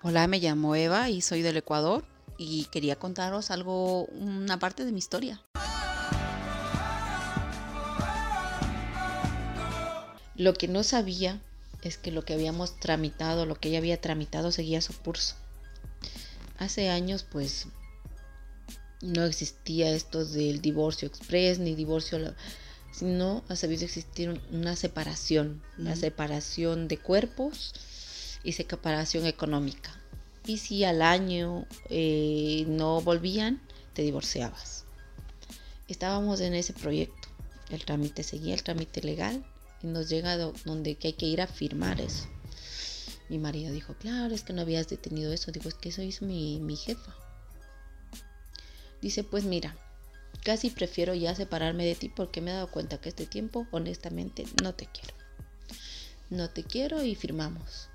Hola, 0.00 0.28
me 0.28 0.38
llamo 0.38 0.76
Eva 0.76 1.10
y 1.10 1.22
soy 1.22 1.42
del 1.42 1.56
Ecuador 1.56 2.04
y 2.36 2.66
quería 2.66 2.94
contaros 2.94 3.50
algo, 3.50 4.04
una 4.04 4.56
parte 4.60 4.84
de 4.84 4.92
mi 4.92 4.98
historia. 4.98 5.42
Lo 10.36 10.54
que 10.54 10.68
no 10.68 10.84
sabía 10.84 11.40
es 11.82 11.98
que 11.98 12.12
lo 12.12 12.24
que 12.24 12.34
habíamos 12.34 12.78
tramitado, 12.78 13.44
lo 13.44 13.56
que 13.56 13.70
ella 13.70 13.78
había 13.78 14.00
tramitado 14.00 14.52
seguía 14.52 14.80
su 14.80 14.96
curso. 14.96 15.34
Hace 16.58 16.90
años 16.90 17.24
pues 17.28 17.66
no 19.02 19.24
existía 19.24 19.90
esto 19.90 20.24
del 20.24 20.60
divorcio 20.60 21.08
express 21.08 21.58
ni 21.58 21.74
divorcio, 21.74 22.36
sino 22.92 23.42
ha 23.48 23.56
sabido 23.56 23.84
existir 23.84 24.40
una 24.52 24.76
separación, 24.76 25.60
una 25.76 25.96
separación 25.96 26.86
de 26.86 26.98
cuerpos 26.98 27.74
y 28.42 28.52
separación 28.52 29.26
económica. 29.26 29.98
Y 30.46 30.58
si 30.58 30.84
al 30.84 31.02
año 31.02 31.66
eh, 31.90 32.64
no 32.68 33.00
volvían, 33.00 33.60
te 33.92 34.02
divorciabas. 34.02 34.84
Estábamos 35.88 36.40
en 36.40 36.54
ese 36.54 36.72
proyecto. 36.72 37.28
El 37.70 37.84
trámite 37.84 38.22
seguía, 38.22 38.54
el 38.54 38.62
trámite 38.62 39.02
legal, 39.02 39.44
y 39.82 39.88
nos 39.88 40.08
llega 40.08 40.36
donde 40.64 40.94
que 40.94 41.08
hay 41.08 41.12
que 41.14 41.26
ir 41.26 41.42
a 41.42 41.46
firmar 41.46 42.00
eso. 42.00 42.26
Mi 43.28 43.38
marido 43.38 43.72
dijo, 43.72 43.94
claro, 43.94 44.34
es 44.34 44.42
que 44.42 44.54
no 44.54 44.62
habías 44.62 44.88
detenido 44.88 45.32
eso. 45.32 45.52
Digo, 45.52 45.68
es 45.68 45.74
que 45.74 45.90
eso 45.90 46.02
hizo 46.02 46.24
mi, 46.24 46.60
mi 46.60 46.76
jefa. 46.76 47.14
Dice, 49.02 49.22
pues 49.22 49.44
mira, 49.44 49.76
casi 50.44 50.70
prefiero 50.70 51.14
ya 51.14 51.34
separarme 51.34 51.84
de 51.84 51.94
ti 51.94 52.08
porque 52.08 52.40
me 52.40 52.50
he 52.50 52.54
dado 52.54 52.70
cuenta 52.70 53.00
que 53.00 53.10
este 53.10 53.26
tiempo, 53.26 53.66
honestamente, 53.70 54.46
no 54.62 54.74
te 54.74 54.86
quiero. 54.86 55.14
No 56.30 56.48
te 56.48 56.64
quiero 56.64 57.02
y 57.02 57.14
firmamos. 57.14 57.90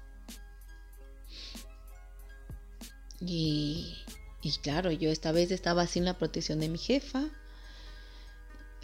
Y, 3.26 3.98
y 4.42 4.52
claro, 4.58 4.92
yo 4.92 5.09
esta 5.09 5.31
vez 5.31 5.52
estaba 5.52 5.88
sin 5.88 6.06
la 6.06 6.17
protección 6.17 6.59
de 6.59 6.70
mi 6.70 6.78
jefa. 6.78 7.23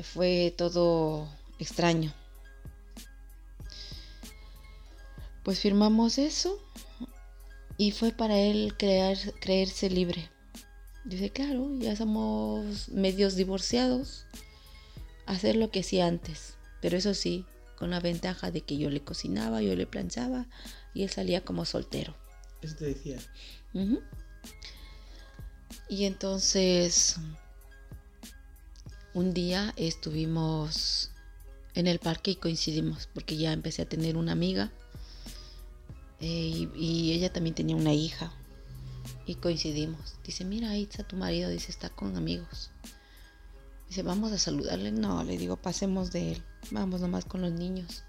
Fue 0.02 0.54
todo 0.58 1.28
extraño. 1.60 2.14
Pues 5.44 5.60
firmamos 5.60 6.18
eso 6.18 6.60
y 7.78 7.92
fue 7.92 8.12
para 8.12 8.38
él 8.38 8.76
crear, 8.78 9.18
creerse 9.40 9.90
libre. 9.90 10.30
Dice, 11.06 11.32
claro, 11.32 11.70
ya 11.80 11.96
somos 11.96 12.90
medios 12.90 13.36
divorciados, 13.36 14.26
hacer 15.26 15.56
lo 15.56 15.72
que 15.72 15.80
hacía 15.80 16.06
antes, 16.06 16.56
pero 16.82 16.98
eso 16.98 17.14
sí, 17.14 17.46
con 17.78 17.90
la 17.90 18.00
ventaja 18.00 18.52
de 18.52 18.62
que 18.62 18.78
yo 18.78 18.90
le 18.90 19.02
cocinaba, 19.02 19.62
yo 19.62 19.76
le 19.76 19.88
planchaba 19.88 20.46
y 20.94 21.04
él 21.04 21.10
salía 21.10 21.44
como 21.44 21.66
soltero. 21.66 22.16
Eso 22.62 22.76
te 22.76 22.86
decía. 22.86 23.18
Y 25.88 26.06
entonces, 26.06 27.18
un 29.14 29.34
día 29.34 29.74
estuvimos 29.76 31.12
en 31.74 31.88
el 31.88 32.00
parque 32.00 32.32
y 32.32 32.36
coincidimos, 32.36 33.10
porque 33.14 33.38
ya 33.38 33.54
empecé 33.54 33.82
a 33.82 33.90
tener 33.90 34.18
una 34.18 34.32
amiga 34.32 34.72
eh, 36.20 36.70
y, 36.76 37.14
ella 37.14 37.32
también 37.32 37.56
tenía 37.56 37.76
una 37.76 37.94
hija. 37.94 38.32
Y 39.26 39.36
coincidimos. 39.36 40.16
Dice, 40.24 40.44
mira, 40.44 40.76
está 40.76 41.04
tu 41.04 41.16
marido. 41.16 41.50
Dice, 41.50 41.72
está 41.72 41.90
con 41.90 42.18
amigos. 42.18 42.72
Dice, 43.88 44.04
vamos 44.04 44.32
a 44.32 44.38
saludarle. 44.38 44.92
No, 44.92 45.24
le 45.24 45.38
digo, 45.38 45.56
pasemos 45.56 46.12
de 46.12 46.34
él. 46.34 46.44
Vamos 46.72 47.02
nomás 47.02 47.26
con 47.26 47.42
los 47.42 47.52
niños. 47.52 48.04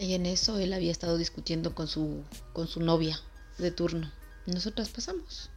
Y 0.00 0.14
en 0.14 0.24
eso 0.24 0.58
él 0.58 0.72
había 0.72 0.90
estado 0.90 1.18
discutiendo 1.18 1.74
con 1.74 1.86
su, 1.86 2.24
con 2.54 2.66
su 2.66 2.80
novia 2.80 3.20
de 3.58 3.70
turno. 3.70 4.10
Nosotras 4.46 4.88
pasamos. 4.88 5.50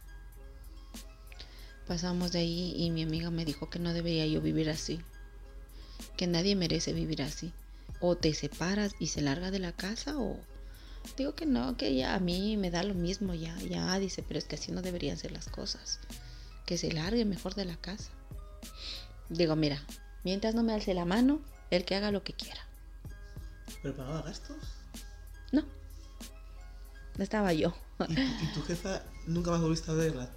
Pasamos 1.86 2.30
de 2.32 2.40
ahí 2.40 2.74
y 2.76 2.90
mi 2.90 3.02
amiga 3.02 3.30
me 3.30 3.46
dijo 3.46 3.70
que 3.70 3.78
no 3.78 3.94
debería 3.94 4.26
yo 4.26 4.42
vivir 4.42 4.68
así. 4.68 5.00
Que 6.18 6.26
nadie 6.26 6.56
merece 6.56 6.92
vivir 6.92 7.22
así 7.22 7.54
o 8.00 8.16
te 8.16 8.34
separas 8.34 8.92
y 8.98 9.06
se 9.06 9.22
larga 9.22 9.50
de 9.50 9.60
la 9.60 9.72
casa 9.72 10.18
o 10.18 10.38
digo 11.16 11.34
que 11.34 11.46
no, 11.46 11.78
que 11.78 11.94
ya 11.94 12.14
a 12.14 12.20
mí 12.20 12.58
me 12.58 12.70
da 12.70 12.82
lo 12.82 12.92
mismo 12.92 13.32
ya, 13.32 13.56
ya 13.60 13.98
dice, 13.98 14.22
pero 14.22 14.38
es 14.38 14.44
que 14.44 14.56
así 14.56 14.72
no 14.72 14.82
deberían 14.82 15.16
ser 15.16 15.32
las 15.32 15.48
cosas. 15.48 16.00
Que 16.66 16.76
se 16.76 16.92
largue 16.92 17.24
mejor 17.24 17.54
de 17.54 17.64
la 17.64 17.76
casa. 17.76 18.10
Digo, 19.30 19.56
mira, 19.56 19.82
mientras 20.22 20.54
no 20.54 20.62
me 20.62 20.74
alce 20.74 20.92
la 20.92 21.06
mano, 21.06 21.40
el 21.70 21.86
que 21.86 21.94
haga 21.94 22.10
lo 22.10 22.22
que 22.22 22.34
quiera. 22.34 22.60
¿Pero 23.82 23.96
pagaba 23.96 24.22
gastos? 24.22 24.56
No. 25.52 25.62
No 27.16 27.24
estaba 27.24 27.52
yo. 27.52 27.74
¿Y, 28.08 28.54
tu 28.54 28.62
jefa 28.62 29.02
nunca 29.26 29.50
más 29.52 29.60
volviste 29.60 29.90
a 29.90 29.94
verla? 29.94 30.30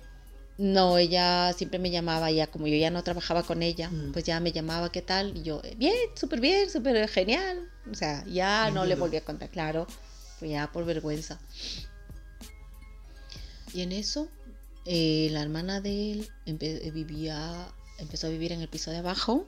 No, 0.57 0.97
ella 0.97 1.53
siempre 1.53 1.77
me 1.77 1.91
llamaba, 1.91 2.31
ya 2.31 2.47
como 2.47 2.67
yo 2.67 2.75
ya 2.75 2.89
no 2.89 3.03
trabajaba 3.03 3.43
con 3.43 3.61
ella, 3.61 3.89
mm. 3.89 4.11
pues 4.11 4.25
ya 4.25 4.39
me 4.39 4.51
llamaba, 4.51 4.91
¿qué 4.91 5.03
tal? 5.03 5.37
Y 5.37 5.43
yo, 5.43 5.61
bien, 5.77 5.95
súper 6.15 6.39
bien, 6.39 6.69
súper 6.69 7.07
genial. 7.09 7.69
O 7.91 7.93
sea, 7.93 8.23
ya 8.25 8.71
no 8.71 8.85
le 8.85 8.95
volví 8.95 9.17
a 9.17 9.23
contar, 9.23 9.49
claro, 9.49 9.85
pues 10.39 10.51
ya 10.51 10.71
por 10.71 10.85
vergüenza. 10.85 11.39
Y 13.73 13.81
en 13.81 13.91
eso, 13.91 14.29
eh, 14.85 15.29
la 15.31 15.41
hermana 15.43 15.81
de 15.81 16.11
él 16.11 16.29
eh, 16.45 16.91
vivía, 16.91 17.67
empezó 17.99 18.27
a 18.27 18.31
vivir 18.31 18.51
en 18.51 18.61
el 18.61 18.67
piso 18.67 18.89
de 18.89 18.97
abajo. 18.97 19.45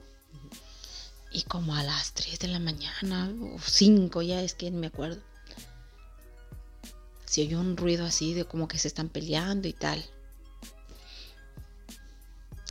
Y 1.32 1.42
como 1.42 1.74
a 1.74 1.82
las 1.82 2.12
3 2.14 2.38
de 2.40 2.48
la 2.48 2.58
mañana, 2.58 3.32
o 3.54 3.58
5 3.60 4.22
ya 4.22 4.42
es 4.42 4.54
que 4.54 4.70
me 4.70 4.88
acuerdo. 4.88 5.20
Se 7.24 7.42
oyó 7.42 7.60
un 7.60 7.76
ruido 7.76 8.04
así 8.04 8.34
de 8.34 8.44
como 8.44 8.66
que 8.66 8.78
se 8.78 8.88
están 8.88 9.08
peleando 9.08 9.68
y 9.68 9.72
tal. 9.72 10.04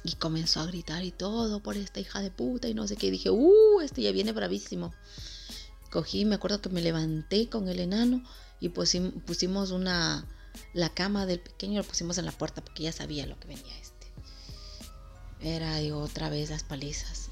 Y 0.04 0.14
comenzó 0.14 0.60
a 0.60 0.66
gritar 0.66 1.04
y 1.04 1.12
todo 1.12 1.62
por 1.62 1.78
esta 1.78 2.00
hija 2.00 2.22
de 2.22 2.32
puta 2.32 2.68
y 2.68 2.74
no 2.74 2.86
sé 2.88 2.98
qué. 2.98 3.12
Dije, 3.12 3.30
uh, 3.30 3.80
este 3.82 4.02
ya 4.02 4.12
viene 4.12 4.34
bravísimo. 4.34 4.94
Cogí, 5.90 6.26
me 6.26 6.36
acuerdo 6.36 6.62
que 6.62 6.70
me 6.70 6.82
levanté 6.82 7.50
con 7.50 7.70
el 7.70 7.80
enano 7.80 8.24
y 8.60 8.70
pusimos 8.70 9.72
una, 9.72 10.26
la 10.74 10.90
cama 10.90 11.26
del 11.26 11.40
pequeño, 11.40 11.82
lo 11.82 11.88
pusimos 11.88 12.18
en 12.18 12.26
la 12.26 12.32
puerta 12.32 12.64
porque 12.64 12.84
ya 12.84 12.92
sabía 12.92 13.26
lo 13.26 13.40
que 13.40 13.48
venía 13.48 13.78
este. 13.80 14.08
Era, 15.42 15.78
digo, 15.78 16.00
otra 16.00 16.30
vez 16.30 16.50
las 16.50 16.64
palizas. 16.64 17.30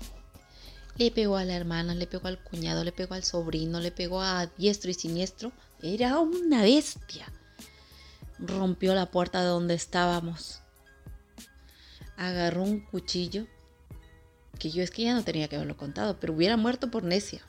Le 0.98 1.12
pegó 1.12 1.38
a 1.38 1.46
la 1.46 1.56
hermana, 1.56 1.94
le 1.94 2.08
pegó 2.08 2.28
al 2.28 2.44
cuñado, 2.44 2.84
le 2.84 2.92
pegó 2.92 3.14
al 3.14 3.24
sobrino, 3.24 3.80
le 3.80 3.92
pegó 3.92 4.22
a 4.22 4.48
diestro 4.58 4.90
y 4.90 4.94
siniestro. 4.94 5.52
Era 5.82 6.20
una 6.20 6.64
bestia. 6.64 7.32
Rompió 8.40 8.96
la 8.96 9.12
puerta 9.12 9.42
de 9.42 9.48
donde 9.48 9.74
estábamos 9.76 10.62
agarró 12.18 12.64
un 12.64 12.80
cuchillo, 12.80 13.46
que 14.60 14.72
yo 14.72 14.84
es 14.84 14.92
que 14.92 15.04
ya 15.04 15.14
no 15.14 15.24
tenía 15.24 15.48
que 15.48 15.56
haberlo 15.56 15.78
contado, 15.78 16.20
pero 16.20 16.34
hubiera 16.34 16.58
muerto 16.58 16.92
por 16.92 17.04
necia. 17.04 17.42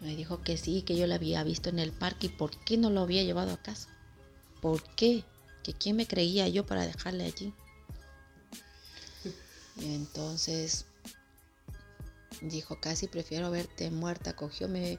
Me 0.00 0.16
dijo 0.16 0.42
que 0.42 0.56
sí, 0.56 0.82
que 0.82 0.96
yo 0.96 1.06
la 1.06 1.14
había 1.14 1.44
visto 1.44 1.68
en 1.68 1.78
el 1.78 1.92
parque 1.92 2.26
y 2.26 2.30
por 2.30 2.50
qué 2.64 2.76
no 2.76 2.90
lo 2.90 3.02
había 3.02 3.22
llevado 3.22 3.52
a 3.52 3.62
casa. 3.62 3.88
¿Por 4.60 4.82
qué? 4.94 5.24
Que 5.62 5.74
quién 5.74 5.96
me 5.96 6.06
creía 6.06 6.48
yo 6.48 6.66
para 6.66 6.86
dejarle 6.86 7.24
allí. 7.24 7.54
Y 9.76 9.94
entonces 9.94 10.86
dijo, 12.40 12.80
casi 12.80 13.06
prefiero 13.06 13.50
verte 13.50 13.90
muerta. 13.90 14.34
Cogió, 14.34 14.68
me, 14.68 14.98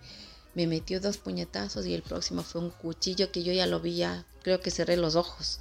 me 0.54 0.68
metió 0.68 1.00
dos 1.00 1.18
puñetazos 1.18 1.86
y 1.86 1.94
el 1.94 2.02
próximo 2.02 2.44
fue 2.44 2.62
un 2.62 2.72
cuchillo 2.72 3.32
que 3.32 3.44
yo 3.44 3.54
ya 3.54 3.68
lo 3.68 3.80
vi, 3.80 4.04
creo 4.44 4.62
que 4.62 4.72
cerré 4.72 4.98
los 4.98 5.16
ojos. 5.16 5.60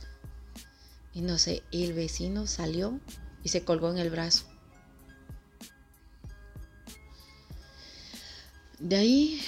Y 1.12 1.22
no 1.22 1.38
sé, 1.38 1.62
el 1.72 1.92
vecino 1.92 2.46
salió 2.46 3.00
y 3.42 3.48
se 3.48 3.64
colgó 3.64 3.90
en 3.90 3.98
el 3.98 4.10
brazo. 4.10 4.44
De 8.78 8.96
ahí 8.96 9.40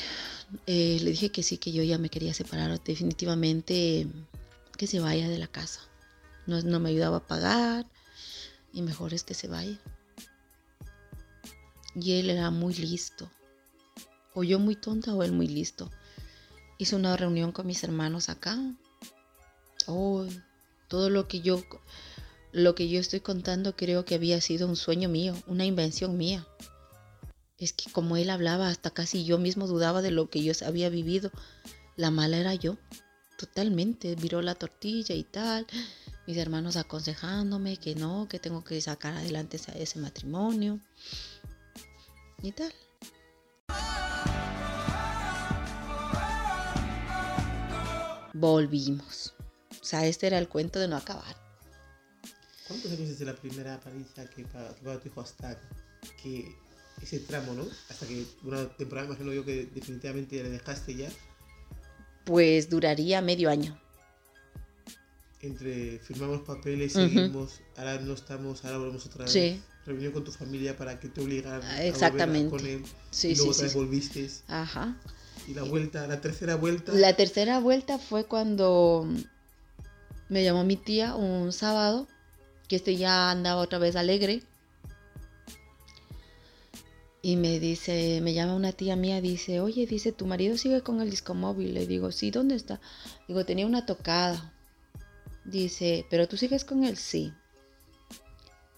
eh, 0.66 0.98
le 1.00 1.10
dije 1.10 1.30
que 1.30 1.42
sí, 1.42 1.56
que 1.56 1.72
yo 1.72 1.82
ya 1.82 1.98
me 1.98 2.10
quería 2.10 2.34
separar. 2.34 2.82
Definitivamente 2.82 4.06
que 4.76 4.86
se 4.86 5.00
vaya 5.00 5.28
de 5.28 5.38
la 5.38 5.46
casa. 5.46 5.80
No, 6.46 6.60
no 6.60 6.80
me 6.80 6.90
ayudaba 6.90 7.18
a 7.18 7.26
pagar 7.26 7.86
y 8.72 8.82
mejor 8.82 9.14
es 9.14 9.22
que 9.22 9.34
se 9.34 9.48
vaya. 9.48 9.78
Y 11.94 12.12
él 12.18 12.30
era 12.30 12.50
muy 12.50 12.74
listo. 12.74 13.30
O 14.34 14.44
yo 14.44 14.58
muy 14.58 14.76
tonta 14.76 15.14
o 15.14 15.22
él 15.22 15.32
muy 15.32 15.46
listo. 15.46 15.90
Hizo 16.78 16.96
una 16.96 17.16
reunión 17.16 17.52
con 17.52 17.66
mis 17.66 17.84
hermanos 17.84 18.28
acá. 18.28 18.58
Oh, 19.86 20.26
todo 20.88 21.10
lo 21.10 21.28
que 21.28 21.40
yo 21.40 21.62
lo 22.52 22.74
que 22.74 22.88
yo 22.88 23.00
estoy 23.00 23.20
contando 23.20 23.76
creo 23.76 24.04
que 24.04 24.14
había 24.14 24.38
sido 24.42 24.68
un 24.68 24.76
sueño 24.76 25.08
mío, 25.08 25.34
una 25.46 25.64
invención 25.64 26.18
mía. 26.18 26.46
Es 27.58 27.72
que 27.72 27.90
como 27.90 28.18
él 28.18 28.28
hablaba, 28.28 28.68
hasta 28.68 28.90
casi 28.90 29.24
yo 29.24 29.38
mismo 29.38 29.66
dudaba 29.66 30.02
de 30.02 30.10
lo 30.10 30.28
que 30.28 30.42
yo 30.42 30.52
había 30.66 30.90
vivido. 30.90 31.30
La 31.96 32.10
mala 32.10 32.36
era 32.36 32.54
yo, 32.54 32.76
totalmente. 33.38 34.16
Viró 34.16 34.42
la 34.42 34.54
tortilla 34.54 35.14
y 35.14 35.24
tal. 35.24 35.66
Mis 36.26 36.36
hermanos 36.36 36.76
aconsejándome 36.76 37.78
que 37.78 37.94
no, 37.94 38.28
que 38.28 38.38
tengo 38.38 38.64
que 38.64 38.80
sacar 38.80 39.14
adelante 39.14 39.58
ese 39.74 39.98
matrimonio 39.98 40.78
y 42.42 42.52
tal. 42.52 42.72
Volvimos. 48.34 49.34
O 49.80 49.84
sea, 49.84 50.06
este 50.06 50.26
era 50.26 50.38
el 50.38 50.48
cuento 50.48 50.80
de 50.80 50.88
no 50.88 50.96
acabar. 50.96 51.36
¿Cuántos 52.66 52.90
años 52.90 53.08
desde 53.08 53.24
la 53.24 53.34
primera 53.34 53.78
paliza 53.80 54.28
que 54.30 54.44
pagó 54.44 54.98
tu 54.98 55.08
hijo 55.08 55.20
hasta 55.20 55.60
que 56.22 56.56
ese 57.02 57.18
tramo, 57.20 57.52
¿no? 57.52 57.66
Hasta 57.90 58.06
que 58.06 58.24
una 58.42 58.68
temporada, 58.76 59.08
imagino 59.08 59.32
yo, 59.32 59.44
que 59.44 59.66
definitivamente 59.66 60.42
le 60.42 60.50
dejaste 60.50 60.94
ya. 60.94 61.10
Pues 62.24 62.70
duraría 62.70 63.20
medio 63.20 63.50
año 63.50 63.78
entre 65.42 65.98
firmamos 65.98 66.42
papeles, 66.42 66.92
seguimos, 66.92 67.60
ahora 67.76 67.98
no 68.00 68.14
estamos, 68.14 68.64
ahora 68.64 68.78
volvemos 68.78 69.06
otra 69.06 69.24
vez. 69.24 69.32
Sí, 69.32 69.60
Reunión 69.84 70.12
con 70.12 70.22
tu 70.22 70.30
familia 70.30 70.76
para 70.76 71.00
que 71.00 71.08
te 71.08 71.20
obligaran 71.20 71.60
Ah, 71.62 71.78
a 71.78 72.10
volver 72.10 72.48
con 72.48 72.64
él. 72.66 72.84
sí, 73.10 73.28
y 73.30 73.34
luego 73.34 73.52
sí, 73.52 73.56
otra 73.58 73.62
vez 73.64 73.72
sí. 73.72 73.78
volviste. 73.78 74.30
Ajá. 74.46 74.96
Y 75.48 75.54
la 75.54 75.64
vuelta, 75.64 76.06
la 76.06 76.20
tercera 76.20 76.54
vuelta. 76.54 76.92
La 76.92 77.16
tercera 77.16 77.58
vuelta 77.58 77.98
fue 77.98 78.24
cuando 78.24 79.08
me 80.28 80.44
llamó 80.44 80.62
mi 80.62 80.76
tía 80.76 81.16
un 81.16 81.52
sábado, 81.52 82.06
que 82.68 82.76
este 82.76 82.96
ya 82.96 83.30
andaba 83.32 83.60
otra 83.60 83.78
vez 83.78 83.96
alegre. 83.96 84.42
Y 87.24 87.36
me 87.36 87.60
dice, 87.60 88.20
me 88.22 88.34
llama 88.34 88.54
una 88.54 88.72
tía 88.72 88.96
mía, 88.96 89.20
dice, 89.20 89.60
oye, 89.60 89.86
dice, 89.86 90.10
tu 90.12 90.26
marido 90.26 90.56
sigue 90.56 90.82
con 90.82 91.00
el 91.00 91.10
disco 91.10 91.34
móvil. 91.34 91.74
Le 91.74 91.86
digo, 91.86 92.10
sí, 92.12 92.30
¿dónde 92.30 92.56
está? 92.56 92.80
Digo, 93.28 93.44
tenía 93.44 93.66
una 93.66 93.86
tocada. 93.86 94.51
Dice, 95.44 96.06
pero 96.08 96.28
tú 96.28 96.36
sigues 96.36 96.64
con 96.64 96.84
él, 96.84 96.96
sí. 96.96 97.32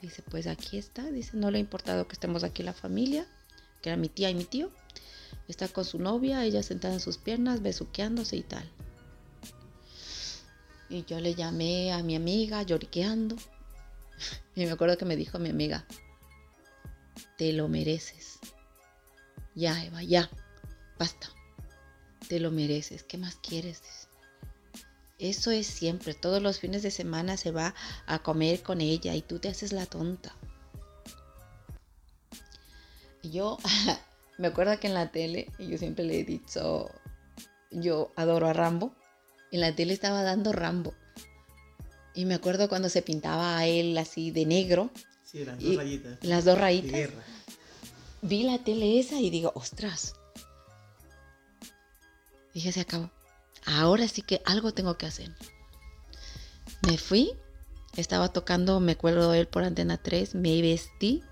Dice, 0.00 0.22
pues 0.22 0.46
aquí 0.46 0.78
está. 0.78 1.11
Dice, 1.11 1.37
no 1.37 1.50
le 1.50 1.58
ha 1.58 1.61
importado 1.61 2.06
que 2.06 2.14
estemos 2.14 2.44
aquí 2.44 2.62
la 2.62 2.72
familia, 2.72 3.26
que 3.82 3.90
era 3.90 3.96
mi 3.96 4.08
tía 4.08 4.31
y 4.31 4.34
mi 4.34 4.44
tío. 4.44 4.70
Está 5.49 5.69
con 5.69 5.84
su 5.84 5.99
novia, 5.99 6.44
ella 6.44 6.62
sentada 6.62 6.94
en 6.94 7.00
sus 7.00 7.19
piernas, 7.19 7.62
besuqueándose 7.62 8.37
y 8.37 8.43
tal. 8.43 8.70
Y 10.88 11.05
yo 11.05 11.20
le 11.20 11.34
llamé 11.34 11.93
a 11.93 12.02
mi 12.02 12.16
amiga 12.16 12.62
lloriqueando. 12.62 13.37
Y 14.56 14.64
me 14.64 14.70
acuerdo 14.70 14.96
que 14.96 15.05
me 15.05 15.16
dijo 15.16 15.40
mi 15.40 15.50
amiga, 15.50 15.84
te 17.37 17.52
lo 17.52 17.66
mereces. 17.66 18.38
Ya, 19.56 19.84
Eva, 19.84 20.02
ya. 20.05 20.31
Basta. 20.99 21.28
Te 22.28 22.38
lo 22.38 22.52
mereces. 22.52 23.02
¿Qué 23.02 23.19
más 23.19 23.34
quieres? 23.37 24.03
Eso 25.25 25.50
es 25.50 25.67
siempre. 25.67 26.12
Todos 26.12 26.43
los 26.43 26.59
fines 26.61 26.82
de 26.82 26.91
semana 26.91 27.38
se 27.38 27.50
va 27.50 27.75
a 28.05 28.19
comer 28.19 28.62
con 28.62 28.82
ella 28.82 29.15
y 29.15 29.23
tú 29.23 29.38
te 29.38 29.49
haces 29.49 29.73
la 29.73 29.87
tonta. 29.87 30.37
Yo 33.23 33.56
me 34.38 34.49
acuerdo 34.49 34.79
que 34.79 34.87
en 34.87 34.93
la 34.94 35.11
tele, 35.11 35.49
y 35.59 35.69
yo 35.69 35.79
siempre 35.79 36.05
le 36.05 36.21
he 36.21 36.25
dicho, 36.25 36.91
yo 37.71 38.12
adoro 38.17 38.49
a 38.49 38.53
Rambo. 38.53 38.94
En 39.50 39.61
la 39.62 39.75
tele 39.75 39.94
estaba 39.94 40.23
dando 40.23 40.53
Rambo. 40.53 40.93
Y 42.15 42.26
me 42.26 42.35
acuerdo 42.35 42.69
cuando 42.69 42.91
se 42.91 43.00
pintaba 43.00 43.56
a 43.56 43.67
él 43.67 43.97
así 43.97 44.31
de 44.31 44.44
negro, 44.44 44.91
Sí, 45.25 45.43
las 45.44 45.59
dos 45.59 45.76
rayitas. 45.76 46.19
las 46.23 46.44
dos 46.44 46.55
De 46.56 46.61
rayitas. 46.61 46.93
guerra. 46.93 47.23
Vi 48.23 48.43
la 48.43 48.59
tele 48.59 49.00
esa 49.00 49.19
y 49.21 49.31
digo, 49.31 49.53
ostras. 49.55 50.15
Dije, 52.53 52.71
se 52.73 52.81
acabó. 52.82 53.11
Ahora 53.66 54.08
sí 54.08 54.22
que 54.22 54.43
algo 54.44 54.72
tengo 54.72 54.96
que 54.99 55.06
hacer. 55.06 55.34
Me 56.87 56.99
fui, 56.99 57.32
estaba 57.96 58.32
tocando, 58.32 58.81
me 58.81 58.93
acuerdo 58.93 59.31
de 59.31 59.40
él 59.40 59.46
por 59.46 59.64
Antena 59.64 59.96
3, 59.96 60.34
me 60.34 60.61
vestí. 60.61 61.22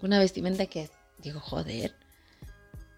Una 0.00 0.18
vestimenta 0.18 0.66
que, 0.66 0.90
digo, 1.18 1.40
joder. 1.40 1.94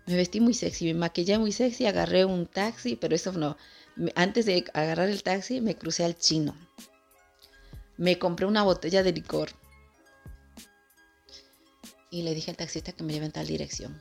Me 0.06 0.16
vestí 0.16 0.40
muy 0.40 0.54
sexy, 0.54 0.86
me 0.86 0.94
maquillé 0.94 1.38
muy 1.38 1.52
sexy, 1.52 1.86
agarré 1.86 2.24
un 2.24 2.46
taxi, 2.46 2.96
pero 2.96 3.14
eso 3.14 3.32
no. 3.32 3.56
Antes 4.14 4.46
de 4.46 4.64
agarrar 4.74 5.08
el 5.08 5.22
taxi, 5.22 5.60
me 5.60 5.76
crucé 5.76 6.04
al 6.04 6.16
chino. 6.18 6.54
Me 7.96 8.18
compré 8.18 8.46
una 8.46 8.62
botella 8.62 9.02
de 9.02 9.12
licor 9.12 9.50
y 12.10 12.22
le 12.22 12.34
dije 12.34 12.50
al 12.50 12.56
taxista 12.56 12.92
que 12.92 13.04
me 13.04 13.12
lleve 13.12 13.26
en 13.26 13.32
tal 13.32 13.46
dirección. 13.46 14.00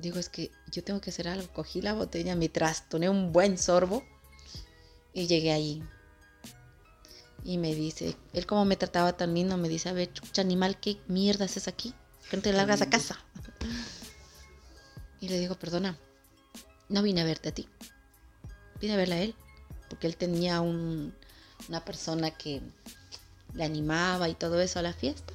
Digo, 0.00 0.18
es 0.18 0.28
que 0.28 0.50
yo 0.70 0.82
tengo 0.82 1.00
que 1.00 1.10
hacer 1.10 1.28
algo. 1.28 1.46
Cogí 1.52 1.80
la 1.82 1.92
botella, 1.92 2.34
me 2.36 2.48
trastoné 2.48 3.08
un 3.10 3.32
buen 3.32 3.58
sorbo 3.58 4.02
y 5.12 5.26
llegué 5.26 5.52
allí. 5.52 5.82
Y 7.44 7.58
me 7.58 7.74
dice, 7.74 8.16
él 8.32 8.46
como 8.46 8.64
me 8.64 8.76
trataba 8.76 9.16
tan 9.16 9.34
lindo, 9.34 9.56
me 9.56 9.68
dice, 9.68 9.88
a 9.88 9.92
ver, 9.92 10.12
chucha 10.12 10.42
animal, 10.42 10.78
¿qué 10.78 10.98
mierda 11.08 11.46
haces 11.46 11.68
aquí? 11.68 11.94
¿Que 12.30 12.36
no 12.36 12.42
te 12.42 12.52
largas 12.52 12.82
a 12.82 12.90
casa? 12.90 13.18
Y 15.20 15.28
le 15.28 15.38
digo, 15.38 15.54
perdona, 15.58 15.98
no 16.88 17.02
vine 17.02 17.20
a 17.20 17.24
verte 17.24 17.48
a 17.50 17.52
ti. 17.54 17.68
Vine 18.80 18.94
a 18.94 18.96
verla 18.96 19.16
a 19.16 19.20
él. 19.20 19.34
Porque 19.88 20.06
él 20.06 20.16
tenía 20.16 20.60
un- 20.60 21.14
una 21.68 21.84
persona 21.84 22.30
que 22.30 22.62
le 23.54 23.64
animaba 23.64 24.28
y 24.28 24.34
todo 24.34 24.60
eso 24.60 24.78
a 24.78 24.82
la 24.82 24.92
fiesta. 24.92 25.34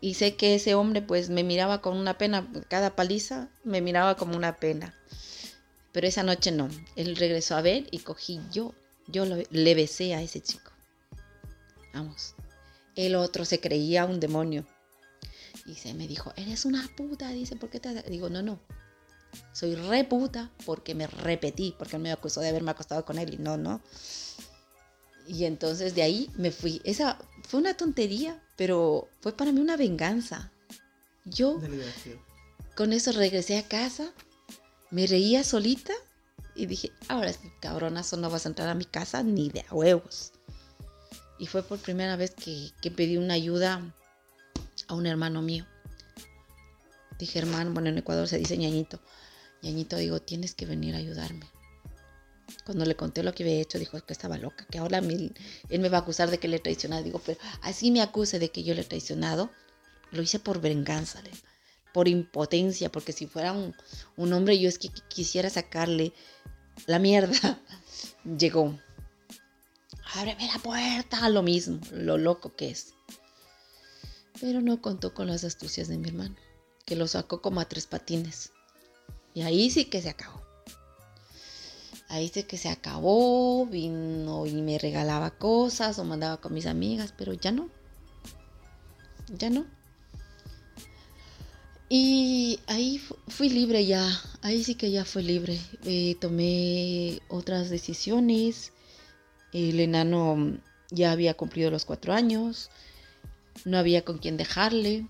Y 0.00 0.14
sé 0.14 0.36
que 0.36 0.54
ese 0.54 0.74
hombre 0.74 1.02
pues 1.02 1.28
me 1.28 1.42
miraba 1.42 1.82
con 1.82 1.96
una 1.96 2.18
pena, 2.18 2.46
cada 2.68 2.94
paliza 2.94 3.48
me 3.64 3.80
miraba 3.80 4.16
como 4.16 4.36
una 4.36 4.56
pena. 4.56 4.94
Pero 5.92 6.06
esa 6.06 6.22
noche 6.22 6.52
no. 6.52 6.68
Él 6.96 7.16
regresó 7.16 7.56
a 7.56 7.62
ver 7.62 7.86
y 7.90 7.98
cogí 7.98 8.40
yo, 8.52 8.74
yo 9.06 9.24
le 9.24 9.74
besé 9.74 10.14
a 10.14 10.22
ese 10.22 10.40
chico. 10.40 10.70
Vamos. 11.92 12.34
El 12.94 13.16
otro 13.16 13.44
se 13.44 13.60
creía 13.60 14.04
un 14.04 14.20
demonio. 14.20 14.66
Y 15.66 15.74
se 15.74 15.94
me 15.94 16.06
dijo, 16.06 16.32
eres 16.36 16.64
una 16.64 16.88
puta. 16.96 17.30
Dice, 17.30 17.56
¿por 17.56 17.70
qué 17.70 17.80
te...? 17.80 18.02
Digo, 18.04 18.28
no, 18.28 18.42
no. 18.42 18.60
Soy 19.52 19.74
re 19.74 20.04
puta 20.04 20.50
porque 20.64 20.94
me 20.94 21.06
repetí, 21.06 21.74
porque 21.78 21.96
él 21.96 22.02
me 22.02 22.12
acusó 22.12 22.40
de 22.40 22.48
haberme 22.48 22.70
acostado 22.70 23.04
con 23.04 23.18
él 23.18 23.34
y 23.34 23.38
no, 23.38 23.56
no. 23.56 23.82
Y 25.28 25.44
entonces 25.44 25.94
de 25.94 26.02
ahí 26.02 26.30
me 26.36 26.50
fui. 26.50 26.80
Esa 26.84 27.18
fue 27.46 27.60
una 27.60 27.74
tontería, 27.74 28.42
pero 28.56 29.08
fue 29.20 29.36
para 29.36 29.52
mí 29.52 29.60
una 29.60 29.76
venganza. 29.76 30.50
Yo 31.26 31.60
con 32.74 32.94
eso 32.94 33.12
regresé 33.12 33.58
a 33.58 33.62
casa, 33.62 34.10
me 34.90 35.06
reía 35.06 35.44
solita 35.44 35.92
y 36.54 36.64
dije, 36.64 36.92
ahora 37.08 37.32
sí, 37.32 37.52
cabronazo, 37.60 38.16
no 38.16 38.30
vas 38.30 38.46
a 38.46 38.48
entrar 38.48 38.68
a 38.70 38.74
mi 38.74 38.86
casa 38.86 39.22
ni 39.22 39.50
de 39.50 39.64
a 39.68 39.74
huevos. 39.74 40.32
Y 41.38 41.46
fue 41.46 41.62
por 41.62 41.78
primera 41.78 42.16
vez 42.16 42.30
que, 42.30 42.70
que 42.80 42.90
pedí 42.90 43.18
una 43.18 43.34
ayuda 43.34 43.94
a 44.86 44.94
un 44.94 45.06
hermano 45.06 45.42
mío. 45.42 45.66
Dije, 47.18 47.38
hermano, 47.38 47.72
bueno, 47.72 47.90
en 47.90 47.98
Ecuador 47.98 48.26
se 48.28 48.38
dice 48.38 48.56
ñañito. 48.56 48.98
ñañito, 49.62 49.96
digo, 49.96 50.20
tienes 50.20 50.54
que 50.54 50.64
venir 50.64 50.94
a 50.94 50.98
ayudarme. 50.98 51.46
Cuando 52.68 52.84
le 52.84 52.96
conté 52.96 53.22
lo 53.22 53.32
que 53.32 53.44
había 53.44 53.62
hecho, 53.62 53.78
dijo 53.78 53.98
que 54.04 54.12
estaba 54.12 54.36
loca, 54.36 54.66
que 54.70 54.76
ahora 54.76 55.00
me- 55.00 55.32
él 55.70 55.80
me 55.80 55.88
va 55.88 55.96
a 55.96 56.00
acusar 56.02 56.28
de 56.30 56.36
que 56.36 56.48
le 56.48 56.56
he 56.56 56.60
traicionado. 56.60 57.02
Digo, 57.02 57.18
pero 57.24 57.40
así 57.62 57.90
me 57.90 58.02
acuse 58.02 58.38
de 58.38 58.50
que 58.50 58.62
yo 58.62 58.74
le 58.74 58.82
he 58.82 58.84
traicionado. 58.84 59.50
Lo 60.10 60.20
hice 60.20 60.38
por 60.38 60.60
venganza, 60.60 61.22
por 61.94 62.08
impotencia, 62.08 62.92
porque 62.92 63.12
si 63.14 63.26
fuera 63.26 63.52
un, 63.54 63.74
un 64.18 64.32
hombre, 64.34 64.58
yo 64.58 64.68
es 64.68 64.78
que 64.78 64.88
qu- 64.90 65.02
quisiera 65.08 65.48
sacarle 65.48 66.12
la 66.86 66.98
mierda. 66.98 67.58
Llegó. 68.38 68.78
Ábreme 70.16 70.46
la 70.52 70.58
puerta, 70.58 71.26
lo 71.30 71.42
mismo, 71.42 71.80
lo 71.90 72.18
loco 72.18 72.54
que 72.54 72.68
es. 72.68 72.92
Pero 74.42 74.60
no 74.60 74.82
contó 74.82 75.14
con 75.14 75.26
las 75.28 75.42
astucias 75.42 75.88
de 75.88 75.96
mi 75.96 76.08
hermano, 76.08 76.36
que 76.84 76.96
lo 76.96 77.06
sacó 77.08 77.40
como 77.40 77.60
a 77.60 77.64
tres 77.68 77.86
patines. 77.86 78.52
Y 79.32 79.40
ahí 79.40 79.70
sí 79.70 79.86
que 79.86 80.02
se 80.02 80.10
acabó. 80.10 80.42
Ahí 82.08 82.28
sí 82.28 82.44
que 82.44 82.56
se 82.56 82.68
acabó, 82.70 83.66
vino 83.66 84.46
y 84.46 84.62
me 84.62 84.78
regalaba 84.78 85.30
cosas 85.30 85.98
o 85.98 86.04
mandaba 86.04 86.38
con 86.38 86.54
mis 86.54 86.66
amigas, 86.66 87.12
pero 87.16 87.34
ya 87.34 87.52
no. 87.52 87.68
Ya 89.36 89.50
no. 89.50 89.66
Y 91.90 92.60
ahí 92.66 92.98
fu- 92.98 93.16
fui 93.28 93.48
libre 93.48 93.86
ya, 93.86 94.06
ahí 94.42 94.62
sí 94.64 94.74
que 94.74 94.90
ya 94.90 95.04
fui 95.04 95.22
libre. 95.22 95.58
Eh, 95.84 96.16
tomé 96.20 97.20
otras 97.28 97.70
decisiones. 97.70 98.72
El 99.52 99.80
enano 99.80 100.58
ya 100.90 101.12
había 101.12 101.34
cumplido 101.34 101.70
los 101.70 101.84
cuatro 101.86 102.12
años, 102.12 102.70
no 103.64 103.78
había 103.78 104.04
con 104.04 104.18
quién 104.18 104.36
dejarle. 104.36 105.06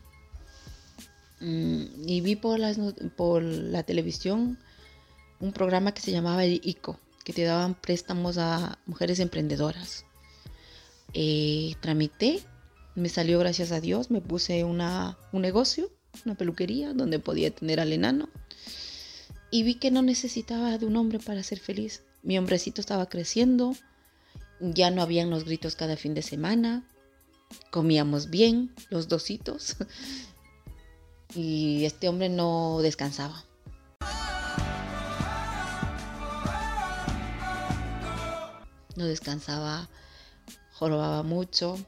Mm, 1.41 2.09
y 2.09 2.21
vi 2.21 2.37
por, 2.37 2.59
las 2.59 2.79
por 3.17 3.43
la 3.43 3.83
televisión 3.85 4.59
un 5.41 5.53
programa 5.53 5.93
que 5.93 6.01
se 6.01 6.13
llamaba 6.13 6.45
el 6.45 6.61
ICO, 6.65 6.99
que 7.25 7.33
te 7.33 7.45
daban 7.45 7.75
préstamos 7.75 8.39
a 8.39 8.79
mujeres 8.87 9.21
emprendedoras. 9.21 10.05
Eh, 11.15 11.75
tramité, 11.81 12.43
me 12.95 13.09
salió 13.09 13.39
gracias 13.39 13.73
a 13.73 13.81
Dios, 13.81 14.11
me 14.11 14.21
puse 14.21 14.65
una, 14.65 15.19
un 15.33 15.43
negocio, 15.43 15.91
una 16.25 16.35
peluquería 16.35 16.93
donde 16.93 17.19
podía 17.19 17.51
tener 17.51 17.81
al 17.81 17.93
enano. 17.93 18.29
Y 19.51 19.63
vi 19.63 19.77
que 19.77 19.91
no 19.91 20.03
necesitaba 20.03 20.77
de 20.77 20.87
un 20.87 20.97
hombre 20.97 21.19
para 21.19 21.43
ser 21.43 21.59
feliz. 21.59 22.03
Mi 22.23 22.37
hombrecito 22.37 22.81
estaba 22.81 23.09
creciendo, 23.09 23.75
ya 24.61 24.91
no 24.91 25.03
habían 25.03 25.31
los 25.31 25.45
gritos 25.45 25.77
cada 25.77 25.97
fin 25.97 26.15
de 26.15 26.23
semana, 26.23 26.87
comíamos 27.71 28.29
bien, 28.31 28.75
los 28.91 29.09
dositos. 29.09 29.77
Y 31.35 31.85
este 31.85 32.09
hombre 32.09 32.31
no 32.31 32.79
descansaba. 32.81 33.45
No 38.99 39.07
descansaba, 39.07 39.89
jorobaba 40.73 41.23
mucho. 41.23 41.79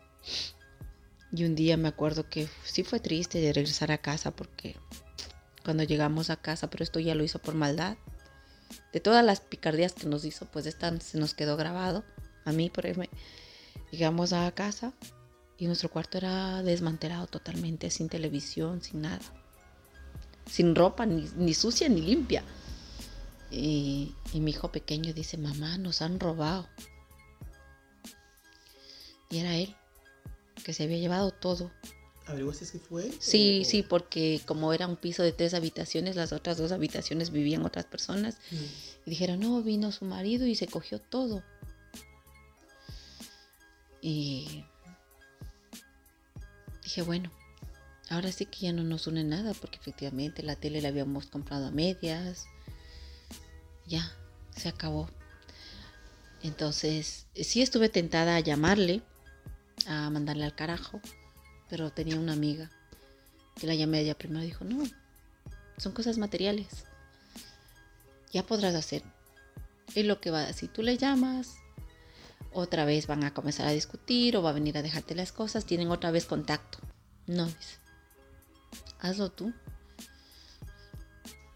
Y 1.32 1.44
un 1.44 1.54
día 1.54 1.76
me 1.76 1.88
acuerdo 1.88 2.28
que 2.28 2.48
sí 2.64 2.82
fue 2.82 3.00
triste 3.00 3.40
de 3.40 3.52
regresar 3.52 3.92
a 3.92 3.98
casa 3.98 4.30
porque 4.30 4.76
cuando 5.64 5.82
llegamos 5.84 6.30
a 6.30 6.36
casa, 6.36 6.70
pero 6.70 6.82
esto 6.82 6.98
ya 7.00 7.14
lo 7.14 7.22
hizo 7.22 7.38
por 7.38 7.54
maldad. 7.54 7.96
De 8.92 9.00
todas 9.00 9.24
las 9.24 9.40
picardías 9.40 9.92
que 9.92 10.06
nos 10.06 10.24
hizo, 10.24 10.46
pues 10.46 10.66
esta 10.66 10.98
se 11.00 11.18
nos 11.18 11.34
quedó 11.34 11.56
grabado. 11.56 12.04
A 12.44 12.52
mí, 12.52 12.70
por 12.70 12.86
ejemplo, 12.86 13.10
llegamos 13.90 14.32
a 14.32 14.50
casa 14.52 14.92
y 15.58 15.66
nuestro 15.66 15.90
cuarto 15.90 16.18
era 16.18 16.62
desmantelado 16.62 17.26
totalmente, 17.26 17.90
sin 17.90 18.08
televisión, 18.08 18.82
sin 18.82 19.02
nada. 19.02 19.20
Sin 20.46 20.74
ropa, 20.74 21.06
ni, 21.06 21.54
sucia 21.54 21.88
ni 21.88 22.00
limpia. 22.00 22.42
Y 23.52 24.14
mi 24.34 24.50
hijo 24.50 24.72
pequeño 24.72 25.12
dice, 25.12 25.36
mamá, 25.36 25.78
nos 25.78 26.02
han 26.02 26.18
robado. 26.18 26.68
Y 29.30 29.38
era 29.38 29.56
él, 29.56 29.74
que 30.64 30.72
se 30.72 30.84
había 30.84 30.98
llevado 30.98 31.30
todo. 31.30 31.70
¿Averiguaste 32.26 32.66
que 32.66 32.78
fue? 32.78 33.10
Sí, 33.18 33.64
sí, 33.64 33.82
porque 33.82 34.40
como 34.44 34.72
era 34.72 34.86
un 34.86 34.96
piso 34.96 35.22
de 35.22 35.32
tres 35.32 35.54
habitaciones, 35.54 36.16
las 36.16 36.32
otras 36.32 36.58
dos 36.58 36.72
habitaciones 36.72 37.30
vivían 37.30 37.64
otras 37.64 37.86
personas. 37.86 38.36
Mm. 38.50 38.56
Y 39.06 39.10
dijeron, 39.10 39.40
no, 39.40 39.62
vino 39.62 39.90
su 39.90 40.04
marido 40.04 40.46
y 40.46 40.54
se 40.54 40.66
cogió 40.66 41.00
todo. 41.00 41.42
Y 44.00 44.64
dije, 46.82 47.02
bueno, 47.02 47.30
ahora 48.08 48.32
sí 48.32 48.46
que 48.46 48.60
ya 48.60 48.72
no 48.72 48.82
nos 48.82 49.06
une 49.06 49.24
nada, 49.24 49.54
porque 49.54 49.78
efectivamente 49.78 50.42
la 50.42 50.56
tele 50.56 50.80
la 50.80 50.88
habíamos 50.88 51.26
comprado 51.26 51.66
a 51.66 51.70
medias. 51.70 52.46
Ya, 53.86 54.12
se 54.56 54.68
acabó. 54.68 55.08
Entonces, 56.42 57.26
sí 57.34 57.60
estuve 57.60 57.88
tentada 57.88 58.36
a 58.36 58.40
llamarle 58.40 59.02
a 59.86 60.10
mandarle 60.10 60.44
al 60.44 60.54
carajo, 60.54 61.00
pero 61.68 61.92
tenía 61.92 62.16
una 62.16 62.32
amiga 62.32 62.70
que 63.58 63.66
la 63.66 63.74
llamé 63.74 64.00
ella 64.00 64.16
primero 64.16 64.42
y 64.42 64.46
dijo, 64.46 64.64
no, 64.64 64.82
son 65.76 65.92
cosas 65.92 66.18
materiales, 66.18 66.68
ya 68.32 68.44
podrás 68.44 68.74
hacer. 68.74 69.02
Y 69.94 70.04
lo 70.04 70.20
que 70.20 70.30
va, 70.30 70.52
si 70.52 70.68
tú 70.68 70.82
le 70.82 70.96
llamas, 70.96 71.56
otra 72.52 72.84
vez 72.84 73.06
van 73.06 73.24
a 73.24 73.34
comenzar 73.34 73.66
a 73.66 73.72
discutir 73.72 74.36
o 74.36 74.42
va 74.42 74.50
a 74.50 74.54
venir 74.54 74.76
a 74.78 74.82
dejarte 74.82 75.14
las 75.14 75.32
cosas, 75.32 75.64
tienen 75.64 75.90
otra 75.90 76.10
vez 76.10 76.26
contacto. 76.26 76.78
No, 77.26 77.46
dice, 77.46 77.78
hazlo 79.00 79.30
tú. 79.30 79.52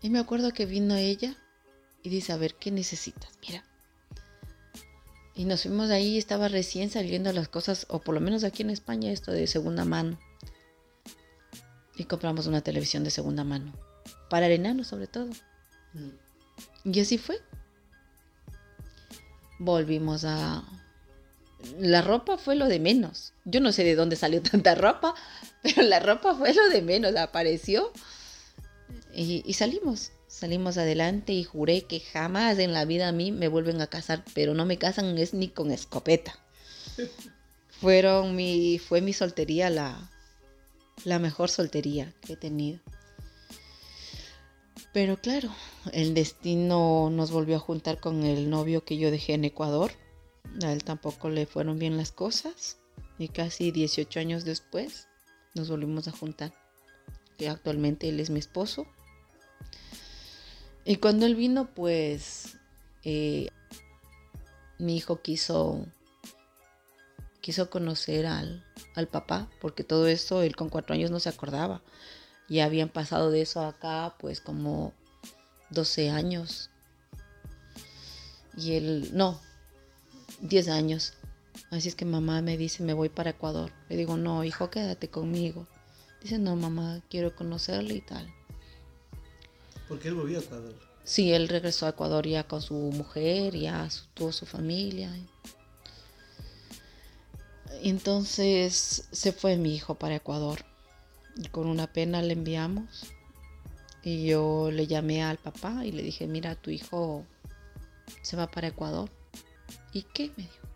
Y 0.02 0.10
me 0.10 0.18
acuerdo 0.18 0.52
que 0.52 0.66
vino 0.66 0.96
ella 0.96 1.34
y 2.02 2.10
dice, 2.10 2.32
a 2.32 2.36
ver, 2.36 2.56
¿qué 2.56 2.70
necesitas? 2.70 3.30
Mira, 3.40 3.64
y 5.34 5.44
nos 5.46 5.62
fuimos 5.62 5.90
ahí, 5.90 6.16
estaba 6.16 6.48
recién 6.48 6.90
saliendo 6.90 7.32
las 7.32 7.48
cosas, 7.48 7.86
o 7.88 8.00
por 8.00 8.14
lo 8.14 8.20
menos 8.20 8.44
aquí 8.44 8.62
en 8.62 8.70
España, 8.70 9.10
esto 9.10 9.32
de 9.32 9.46
segunda 9.48 9.84
mano. 9.84 10.18
Y 11.96 12.04
compramos 12.04 12.46
una 12.46 12.60
televisión 12.60 13.02
de 13.02 13.10
segunda 13.10 13.42
mano. 13.42 13.72
Para 14.30 14.46
el 14.46 14.52
enano, 14.52 14.84
sobre 14.84 15.08
todo. 15.08 15.30
Mm. 15.92 16.90
Y 16.92 17.00
así 17.00 17.18
fue. 17.18 17.40
Volvimos 19.58 20.24
a... 20.24 20.62
La 21.78 22.02
ropa 22.02 22.38
fue 22.38 22.54
lo 22.54 22.66
de 22.66 22.78
menos. 22.78 23.32
Yo 23.44 23.60
no 23.60 23.72
sé 23.72 23.82
de 23.84 23.96
dónde 23.96 24.16
salió 24.16 24.40
tanta 24.50 24.74
ropa, 24.76 25.14
pero 25.62 25.82
la 25.82 25.98
ropa 25.98 26.34
fue 26.36 26.54
lo 26.54 26.68
de 26.68 26.82
menos. 26.82 27.16
Apareció 27.16 27.92
y, 29.12 29.42
y 29.44 29.54
salimos 29.54 30.12
salimos 30.34 30.78
adelante 30.78 31.32
y 31.32 31.44
juré 31.44 31.82
que 31.82 32.00
jamás 32.00 32.58
en 32.58 32.72
la 32.72 32.84
vida 32.84 33.06
a 33.06 33.12
mí 33.12 33.30
me 33.30 33.46
vuelven 33.46 33.80
a 33.80 33.86
casar, 33.86 34.24
pero 34.34 34.52
no 34.52 34.66
me 34.66 34.78
casan 34.78 35.16
es 35.16 35.32
ni 35.32 35.48
con 35.48 35.70
escopeta. 35.70 36.36
Fueron 37.80 38.34
mi, 38.34 38.80
fue 38.80 39.00
mi 39.00 39.12
soltería 39.12 39.70
la, 39.70 40.10
la 41.04 41.20
mejor 41.20 41.50
soltería 41.50 42.12
que 42.20 42.32
he 42.32 42.36
tenido. 42.36 42.80
Pero 44.92 45.20
claro, 45.20 45.50
el 45.92 46.14
destino 46.14 47.10
nos 47.10 47.30
volvió 47.30 47.56
a 47.56 47.60
juntar 47.60 48.00
con 48.00 48.24
el 48.24 48.50
novio 48.50 48.84
que 48.84 48.96
yo 48.96 49.10
dejé 49.10 49.34
en 49.34 49.44
Ecuador. 49.44 49.92
A 50.64 50.72
él 50.72 50.82
tampoco 50.82 51.30
le 51.30 51.46
fueron 51.46 51.78
bien 51.78 51.96
las 51.96 52.10
cosas. 52.10 52.78
Y 53.18 53.28
casi 53.28 53.70
18 53.70 54.18
años 54.18 54.44
después 54.44 55.08
nos 55.54 55.68
volvimos 55.68 56.08
a 56.08 56.12
juntar. 56.12 56.52
Que 57.38 57.48
actualmente 57.48 58.08
él 58.08 58.18
es 58.18 58.30
mi 58.30 58.38
esposo. 58.40 58.86
Y 60.84 60.96
cuando 60.96 61.26
él 61.26 61.34
vino, 61.34 61.66
pues 61.74 62.58
eh, 63.04 63.48
mi 64.78 64.96
hijo 64.96 65.22
quiso, 65.22 65.86
quiso 67.40 67.70
conocer 67.70 68.26
al, 68.26 68.64
al, 68.94 69.08
papá, 69.08 69.50
porque 69.60 69.84
todo 69.84 70.06
eso 70.06 70.42
él 70.42 70.56
con 70.56 70.68
cuatro 70.68 70.94
años 70.94 71.10
no 71.10 71.20
se 71.20 71.30
acordaba. 71.30 71.82
Ya 72.48 72.66
habían 72.66 72.90
pasado 72.90 73.30
de 73.30 73.40
eso 73.40 73.64
acá, 73.64 74.14
pues 74.18 74.40
como 74.40 74.92
12 75.70 76.10
años. 76.10 76.70
Y 78.56 78.74
él, 78.74 79.10
no, 79.14 79.40
10 80.42 80.68
años. 80.68 81.14
Así 81.70 81.88
es 81.88 81.94
que 81.94 82.04
mamá 82.04 82.42
me 82.42 82.56
dice, 82.58 82.82
me 82.82 82.92
voy 82.92 83.08
para 83.08 83.30
Ecuador. 83.30 83.72
Le 83.88 83.96
digo, 83.96 84.16
no, 84.16 84.44
hijo, 84.44 84.70
quédate 84.70 85.08
conmigo. 85.08 85.66
Dice, 86.20 86.38
no, 86.38 86.56
mamá, 86.56 87.00
quiero 87.08 87.34
conocerle 87.34 87.94
y 87.94 88.00
tal. 88.00 88.32
Porque 89.88 90.08
él 90.08 90.14
volvió 90.14 90.38
a 90.38 90.42
Ecuador. 90.42 90.74
Sí, 91.04 91.32
él 91.32 91.48
regresó 91.48 91.86
a 91.86 91.90
Ecuador 91.90 92.26
ya 92.26 92.44
con 92.44 92.62
su 92.62 92.74
mujer, 92.74 93.54
ya 93.56 93.88
su, 93.90 94.06
tuvo 94.14 94.32
su 94.32 94.46
familia. 94.46 95.14
Entonces 97.82 99.08
se 99.12 99.32
fue 99.32 99.56
mi 99.56 99.74
hijo 99.74 99.96
para 99.96 100.16
Ecuador. 100.16 100.64
Y 101.36 101.48
con 101.48 101.66
una 101.66 101.92
pena 101.92 102.22
le 102.22 102.32
enviamos. 102.32 103.06
Y 104.02 104.26
yo 104.26 104.70
le 104.70 104.86
llamé 104.86 105.22
al 105.22 105.38
papá 105.38 105.84
y 105.84 105.92
le 105.92 106.02
dije, 106.02 106.26
mira, 106.26 106.54
tu 106.54 106.70
hijo 106.70 107.26
se 108.22 108.36
va 108.36 108.50
para 108.50 108.68
Ecuador. 108.68 109.10
¿Y 109.92 110.02
qué? 110.02 110.30
Me 110.36 110.44
dijo. 110.44 110.68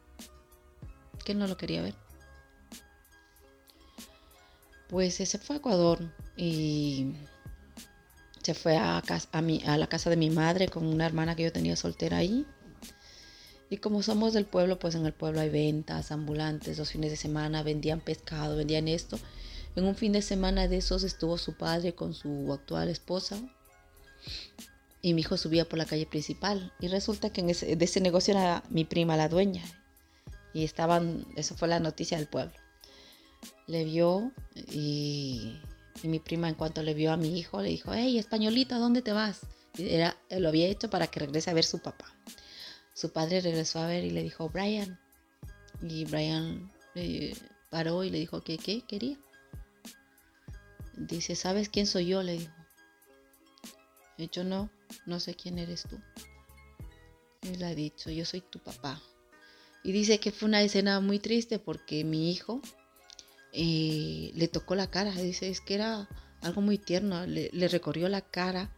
Que 1.24 1.34
no 1.34 1.46
lo 1.46 1.56
quería 1.56 1.82
ver. 1.82 1.94
Pues 4.88 5.14
se 5.14 5.38
fue 5.38 5.56
a 5.56 5.58
Ecuador 5.58 5.98
y 6.36 7.12
se 8.48 8.54
fue 8.54 8.78
a, 8.78 9.02
a, 9.32 9.42
mi, 9.42 9.62
a 9.66 9.76
la 9.76 9.88
casa 9.88 10.08
de 10.08 10.16
mi 10.16 10.30
madre 10.30 10.68
con 10.68 10.86
una 10.86 11.04
hermana 11.04 11.36
que 11.36 11.42
yo 11.42 11.52
tenía 11.52 11.76
soltera 11.76 12.16
ahí. 12.16 12.46
Y 13.68 13.76
como 13.76 14.02
somos 14.02 14.32
del 14.32 14.46
pueblo, 14.46 14.78
pues 14.78 14.94
en 14.94 15.04
el 15.04 15.12
pueblo 15.12 15.42
hay 15.42 15.50
ventas, 15.50 16.12
ambulantes, 16.12 16.78
los 16.78 16.90
fines 16.90 17.10
de 17.10 17.18
semana 17.18 17.62
vendían 17.62 18.00
pescado, 18.00 18.56
vendían 18.56 18.88
esto. 18.88 19.18
En 19.76 19.84
un 19.84 19.94
fin 19.94 20.12
de 20.12 20.22
semana 20.22 20.66
de 20.66 20.78
esos 20.78 21.02
estuvo 21.02 21.36
su 21.36 21.58
padre 21.58 21.94
con 21.94 22.14
su 22.14 22.50
actual 22.50 22.88
esposa 22.88 23.38
y 25.02 25.12
mi 25.12 25.20
hijo 25.20 25.36
subía 25.36 25.68
por 25.68 25.78
la 25.78 25.84
calle 25.84 26.06
principal. 26.06 26.72
Y 26.80 26.88
resulta 26.88 27.28
que 27.28 27.42
en 27.42 27.50
ese, 27.50 27.76
de 27.76 27.84
ese 27.84 28.00
negocio 28.00 28.32
era 28.32 28.64
mi 28.70 28.86
prima 28.86 29.18
la 29.18 29.28
dueña. 29.28 29.62
Y 30.54 30.64
estaban, 30.64 31.26
eso 31.36 31.54
fue 31.54 31.68
la 31.68 31.80
noticia 31.80 32.16
del 32.16 32.28
pueblo. 32.28 32.54
Le 33.66 33.84
vio 33.84 34.32
y 34.72 35.60
y 36.02 36.08
mi 36.08 36.18
prima 36.18 36.48
en 36.48 36.54
cuanto 36.54 36.82
le 36.82 36.94
vio 36.94 37.12
a 37.12 37.16
mi 37.16 37.38
hijo 37.38 37.60
le 37.62 37.70
dijo, 37.70 37.92
hey, 37.92 38.18
españolita, 38.18 38.78
¿dónde 38.78 39.02
te 39.02 39.12
vas? 39.12 39.40
era, 39.78 40.16
lo 40.30 40.48
había 40.48 40.66
hecho 40.66 40.90
para 40.90 41.06
que 41.06 41.20
regrese 41.20 41.50
a 41.50 41.54
ver 41.54 41.64
su 41.64 41.78
papá. 41.80 42.06
Su 42.94 43.12
padre 43.12 43.40
regresó 43.40 43.78
a 43.78 43.86
ver 43.86 44.04
y 44.04 44.10
le 44.10 44.22
dijo, 44.22 44.48
Brian. 44.48 44.98
Y 45.82 46.04
Brian 46.04 46.72
paró 47.70 48.02
y 48.02 48.10
le 48.10 48.18
dijo, 48.18 48.42
¿qué, 48.42 48.58
qué 48.58 48.82
quería? 48.82 49.16
Dice, 50.96 51.36
¿sabes 51.36 51.68
quién 51.68 51.86
soy 51.86 52.06
yo? 52.06 52.22
Le 52.22 52.38
dijo. 52.38 52.52
Yo 54.32 54.42
no, 54.42 54.68
no 55.06 55.20
sé 55.20 55.34
quién 55.34 55.58
eres 55.58 55.84
tú. 55.84 56.00
Y 57.42 57.54
le 57.56 57.66
ha 57.66 57.74
dicho, 57.74 58.10
yo 58.10 58.24
soy 58.24 58.40
tu 58.40 58.58
papá. 58.58 59.00
Y 59.84 59.92
dice 59.92 60.18
que 60.18 60.32
fue 60.32 60.48
una 60.48 60.62
escena 60.62 60.98
muy 60.98 61.20
triste 61.20 61.60
porque 61.60 62.02
mi 62.02 62.32
hijo 62.32 62.60
eh, 63.52 64.32
le 64.34 64.48
tocó 64.48 64.74
la 64.74 64.90
cara, 64.90 65.12
dice, 65.12 65.48
es 65.48 65.60
que 65.60 65.74
era 65.74 66.08
algo 66.42 66.60
muy 66.60 66.78
tierno, 66.78 67.26
le, 67.26 67.68
recorrió 67.68 68.08
la 68.08 68.20
cara 68.20 68.70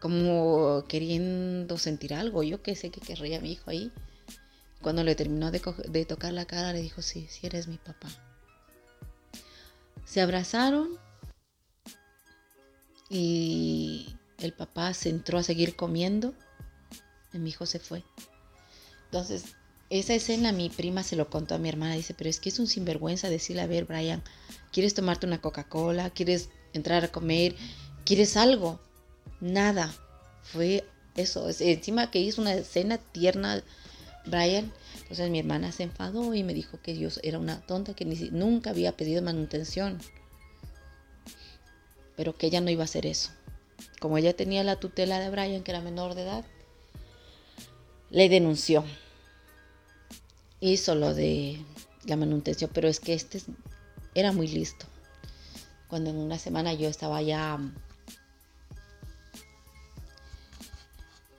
como 0.00 0.84
queriendo 0.88 1.78
sentir 1.78 2.14
algo, 2.14 2.42
yo 2.42 2.62
que 2.62 2.76
sé 2.76 2.90
que 2.90 3.00
querría 3.00 3.40
mi 3.40 3.52
hijo 3.52 3.70
ahí. 3.70 3.92
Cuando 4.82 5.02
le 5.02 5.14
terminó 5.14 5.50
de, 5.50 6.04
tocar 6.04 6.32
la 6.32 6.44
cara, 6.44 6.72
le 6.72 6.82
dijo, 6.82 7.02
sí, 7.02 7.26
sí 7.28 7.46
eres 7.46 7.66
mi 7.66 7.78
papá. 7.78 8.08
Se 10.04 10.20
abrazaron 10.20 10.98
y 13.08 14.14
el 14.38 14.52
papá 14.52 14.94
se 14.94 15.08
entró 15.08 15.38
a 15.38 15.42
seguir 15.42 15.76
comiendo 15.76 16.34
mi 17.38 17.50
hijo 17.50 17.66
se 17.66 17.78
fue. 17.78 18.02
Entonces, 19.06 19.56
esa 19.90 20.14
escena 20.14 20.52
mi 20.52 20.68
prima 20.68 21.02
se 21.02 21.16
lo 21.16 21.30
contó 21.30 21.54
a 21.54 21.58
mi 21.58 21.68
hermana. 21.68 21.94
Dice, 21.94 22.14
pero 22.14 22.30
es 22.30 22.40
que 22.40 22.48
es 22.48 22.58
un 22.58 22.66
sinvergüenza 22.66 23.30
decirle, 23.30 23.62
a 23.62 23.66
ver, 23.66 23.84
Brian, 23.84 24.22
¿quieres 24.72 24.94
tomarte 24.94 25.26
una 25.26 25.40
Coca-Cola? 25.40 26.10
¿Quieres 26.10 26.48
entrar 26.72 27.04
a 27.04 27.08
comer? 27.08 27.54
¿Quieres 28.04 28.36
algo? 28.36 28.80
Nada. 29.40 29.94
Fue 30.42 30.84
eso. 31.16 31.48
Encima 31.60 32.10
que 32.10 32.20
hizo 32.20 32.42
una 32.42 32.54
escena 32.54 32.98
tierna 32.98 33.62
Brian. 34.26 34.72
Entonces 35.02 35.30
mi 35.30 35.38
hermana 35.38 35.70
se 35.70 35.84
enfadó 35.84 36.34
y 36.34 36.42
me 36.42 36.54
dijo 36.54 36.80
que 36.82 36.96
yo 36.98 37.08
era 37.22 37.38
una 37.38 37.60
tonta, 37.60 37.94
que 37.94 38.04
ni, 38.04 38.16
nunca 38.30 38.70
había 38.70 38.96
pedido 38.96 39.22
manutención. 39.22 39.98
Pero 42.16 42.36
que 42.36 42.48
ella 42.48 42.60
no 42.60 42.70
iba 42.70 42.82
a 42.82 42.86
hacer 42.86 43.06
eso. 43.06 43.30
Como 44.00 44.18
ella 44.18 44.34
tenía 44.34 44.64
la 44.64 44.76
tutela 44.76 45.20
de 45.20 45.30
Brian, 45.30 45.62
que 45.62 45.70
era 45.70 45.80
menor 45.80 46.14
de 46.14 46.22
edad, 46.22 46.44
le 48.10 48.28
denunció. 48.28 48.84
Hizo 50.60 50.94
lo 50.94 51.14
de 51.14 51.58
la 52.04 52.16
manutención, 52.16 52.70
pero 52.72 52.88
es 52.88 53.00
que 53.00 53.14
este 53.14 53.42
era 54.14 54.32
muy 54.32 54.48
listo. 54.48 54.86
Cuando 55.88 56.10
en 56.10 56.16
una 56.16 56.38
semana 56.38 56.72
yo 56.74 56.88
estaba 56.88 57.22
ya... 57.22 57.58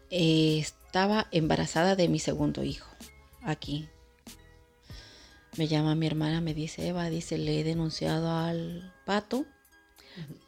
Eh, 0.10 0.60
estaba 0.60 1.28
embarazada 1.32 1.96
de 1.96 2.08
mi 2.08 2.20
segundo 2.20 2.64
hijo, 2.64 2.90
aquí. 3.42 3.90
Me 5.58 5.68
llama 5.68 5.96
mi 5.96 6.08
hermana, 6.08 6.40
me 6.40 6.54
dice, 6.54 6.88
Eva, 6.88 7.10
dice, 7.10 7.38
le 7.38 7.60
he 7.60 7.64
denunciado 7.64 8.32
al 8.32 8.94
pato, 9.06 9.46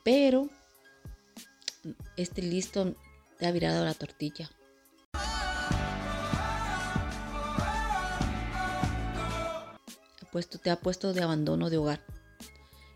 pero 0.03 0.49
este 2.15 2.41
listo 2.41 2.95
te 3.38 3.47
ha 3.47 3.51
virado 3.51 3.83
la 3.83 3.93
tortilla. 3.93 4.49
Puesto, 10.31 10.59
te 10.59 10.69
ha 10.69 10.79
puesto 10.79 11.13
de 11.13 11.24
abandono 11.24 11.69
de 11.69 11.77
hogar 11.77 12.01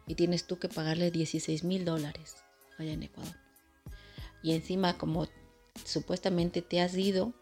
y 0.07 0.15
tienes 0.15 0.45
tú 0.45 0.59
que 0.59 0.69
pagarle 0.69 1.11
16 1.11 1.63
mil 1.63 1.85
dólares 1.85 2.35
allá 2.77 2.93
en 2.93 3.03
Ecuador. 3.03 3.35
Y 4.41 4.53
encima, 4.53 4.97
como 4.97 5.27
supuestamente 5.85 6.61
te 6.61 6.81
has 6.81 6.95
ido, 6.95 7.33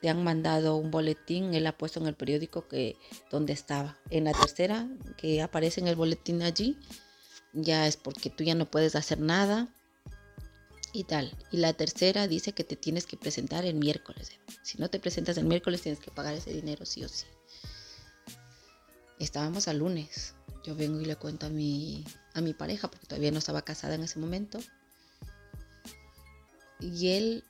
te 0.00 0.08
han 0.08 0.22
mandado 0.22 0.76
un 0.76 0.90
boletín, 0.90 1.54
él 1.54 1.66
ha 1.66 1.76
puesto 1.76 2.00
en 2.00 2.06
el 2.06 2.14
periódico 2.14 2.66
que 2.68 2.96
donde 3.30 3.52
estaba. 3.52 3.96
En 4.10 4.24
la 4.24 4.32
tercera, 4.32 4.88
que 5.16 5.42
aparece 5.42 5.80
en 5.80 5.88
el 5.88 5.96
boletín 5.96 6.42
allí, 6.42 6.76
ya 7.52 7.86
es 7.86 7.96
porque 7.96 8.30
tú 8.30 8.44
ya 8.44 8.54
no 8.54 8.70
puedes 8.70 8.94
hacer 8.94 9.20
nada 9.20 9.68
y 10.92 11.04
tal. 11.04 11.36
Y 11.50 11.58
la 11.58 11.72
tercera 11.72 12.28
dice 12.28 12.52
que 12.52 12.64
te 12.64 12.76
tienes 12.76 13.06
que 13.06 13.16
presentar 13.16 13.64
el 13.64 13.74
miércoles. 13.74 14.32
Si 14.62 14.78
no 14.78 14.90
te 14.90 14.98
presentas 14.98 15.36
el 15.38 15.46
miércoles 15.46 15.82
tienes 15.82 16.00
que 16.00 16.10
pagar 16.10 16.34
ese 16.34 16.52
dinero 16.52 16.84
sí 16.84 17.04
o 17.04 17.08
sí. 17.08 17.26
Estábamos 19.18 19.68
al 19.68 19.78
lunes. 19.78 20.34
Yo 20.64 20.74
vengo 20.74 21.00
y 21.00 21.04
le 21.04 21.16
cuento 21.16 21.46
a 21.46 21.50
mi, 21.50 22.04
a 22.34 22.40
mi 22.40 22.54
pareja, 22.54 22.88
porque 22.88 23.06
todavía 23.06 23.30
no 23.30 23.38
estaba 23.38 23.62
casada 23.62 23.94
en 23.94 24.02
ese 24.02 24.18
momento. 24.18 24.60
Y 26.80 27.08
él 27.08 27.44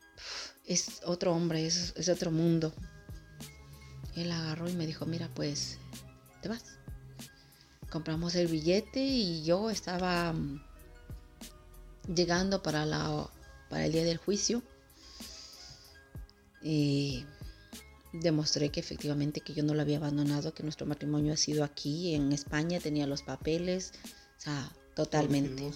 es 0.67 1.01
otro 1.05 1.35
hombre, 1.35 1.67
es, 1.67 1.95
es 1.97 2.09
otro 2.09 2.31
mundo. 2.31 2.73
Él 4.17 4.33
agarró 4.33 4.69
y 4.69 4.75
me 4.75 4.87
dijo, 4.87 5.07
mira, 5.07 5.29
pues, 5.35 5.79
te 6.43 6.49
vas. 6.49 6.65
Compramos 7.91 8.35
el 8.35 8.49
billete 8.49 9.01
y 9.01 9.45
yo 9.45 9.71
estaba 9.71 10.33
mm, 10.33 10.63
llegando 12.15 12.63
para, 12.63 12.85
la, 12.85 13.31
para 13.69 13.87
el 13.87 13.93
día 13.93 14.05
del 14.05 14.19
juicio. 14.19 14.63
Y 16.63 17.25
demostré 18.13 18.71
que 18.71 18.81
efectivamente 18.81 19.41
que 19.41 19.55
yo 19.55 19.63
no 19.63 19.75
lo 19.75 19.83
había 19.83 19.99
abandonado, 19.99 20.55
que 20.55 20.63
nuestro 20.63 20.87
matrimonio 20.87 21.33
ha 21.33 21.37
sido 21.37 21.65
aquí 21.65 22.15
en 22.15 22.33
España, 22.33 22.81
tenía 22.81 23.07
los 23.07 23.23
papeles, 23.23 23.93
o 24.39 24.41
sea, 24.41 24.73
totalmente. 24.95 25.71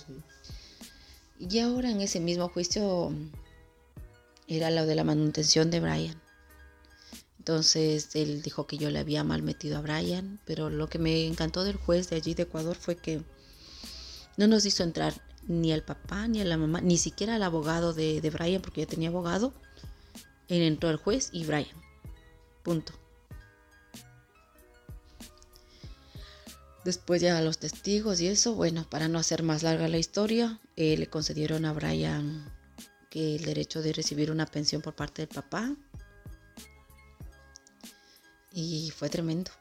Y 1.39 1.59
ahora 1.59 1.91
en 1.91 2.01
ese 2.01 2.21
mismo 2.21 2.49
juicio 2.49 3.13
era 4.49 4.71
lo 4.71 4.87
de 4.87 4.95
la 4.95 5.05
manutención 5.05 5.71
de 5.71 5.81
Brian. 5.81 6.21
Entonces 7.39 8.11
él 8.15 8.41
dijo 8.43 8.67
que 8.67 8.79
yo 8.79 8.91
le 8.91 9.01
había 9.01 9.25
mal 9.25 9.43
metido 9.43 9.77
a 9.77 9.81
Brian, 9.81 10.41
pero 10.45 10.71
lo 10.71 10.89
que 10.89 10.99
me 11.01 11.27
encantó 11.27 11.65
del 11.65 11.77
juez 11.77 12.09
de 12.09 12.17
allí 12.17 12.35
de 12.35 12.45
Ecuador 12.45 12.77
fue 12.77 12.97
que 12.97 13.23
no 14.37 14.47
nos 14.47 14.65
hizo 14.65 14.85
entrar 14.85 15.21
ni 15.49 15.73
al 15.73 15.83
papá 15.83 16.29
ni 16.29 16.41
a 16.41 16.45
la 16.45 16.57
mamá, 16.57 16.81
ni 16.81 16.99
siquiera 16.99 17.35
al 17.35 17.43
abogado 17.43 17.93
de, 17.93 18.21
de 18.21 18.31
Brian, 18.31 18.63
porque 18.63 18.83
ya 18.83 18.87
tenía 18.87 19.09
abogado. 19.09 19.53
Él 20.49 20.63
entró 20.63 20.91
el 20.91 20.97
juez 20.97 21.31
y 21.33 21.45
Brian. 21.45 21.83
Punto. 22.63 22.93
Después 26.85 27.23
ya 27.23 27.41
los 27.41 27.59
testigos 27.59 28.21
y 28.21 28.27
eso, 28.27 28.55
bueno, 28.55 28.89
para 28.89 29.07
no 29.07 29.19
hacer 29.19 29.45
más 29.45 29.63
larga 29.63 29.87
la 29.87 29.99
historia, 29.99 30.61
eh, 30.77 30.97
le 30.97 31.07
concedieron 31.07 31.65
a 31.65 31.73
Brian 31.73 32.45
que 33.09 33.37
el 33.37 33.45
derecho 33.45 33.83
de 33.83 33.93
recibir 33.93 34.33
una 34.33 34.47
pensión 34.47 34.83
por 34.83 34.97
parte 34.97 35.23
del 35.23 35.29
papá. 35.29 35.77
Y 38.53 38.91
fue 38.97 39.09
tremendo. 39.09 39.53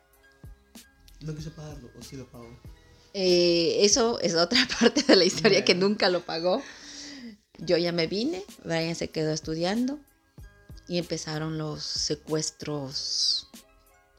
¿No 1.22 1.36
quiso 1.36 1.52
pagarlo 1.52 1.92
o 1.98 2.02
sí 2.02 2.16
lo 2.16 2.28
pagó? 2.30 2.60
Eh, 3.14 3.78
eso 3.82 4.20
es 4.20 4.34
otra 4.36 4.68
parte 4.80 5.04
de 5.04 5.16
la 5.16 5.26
historia 5.26 5.64
que 5.64 5.76
nunca 5.76 6.10
lo 6.10 6.26
pagó. 6.26 6.64
Yo 7.60 7.78
ya 7.78 7.92
me 7.92 8.08
vine, 8.08 8.44
Brian 8.64 8.96
se 8.96 9.10
quedó 9.10 9.32
estudiando 9.32 10.00
y 10.88 10.98
empezaron 10.98 11.58
los 11.58 11.84
secuestros, 11.84 13.48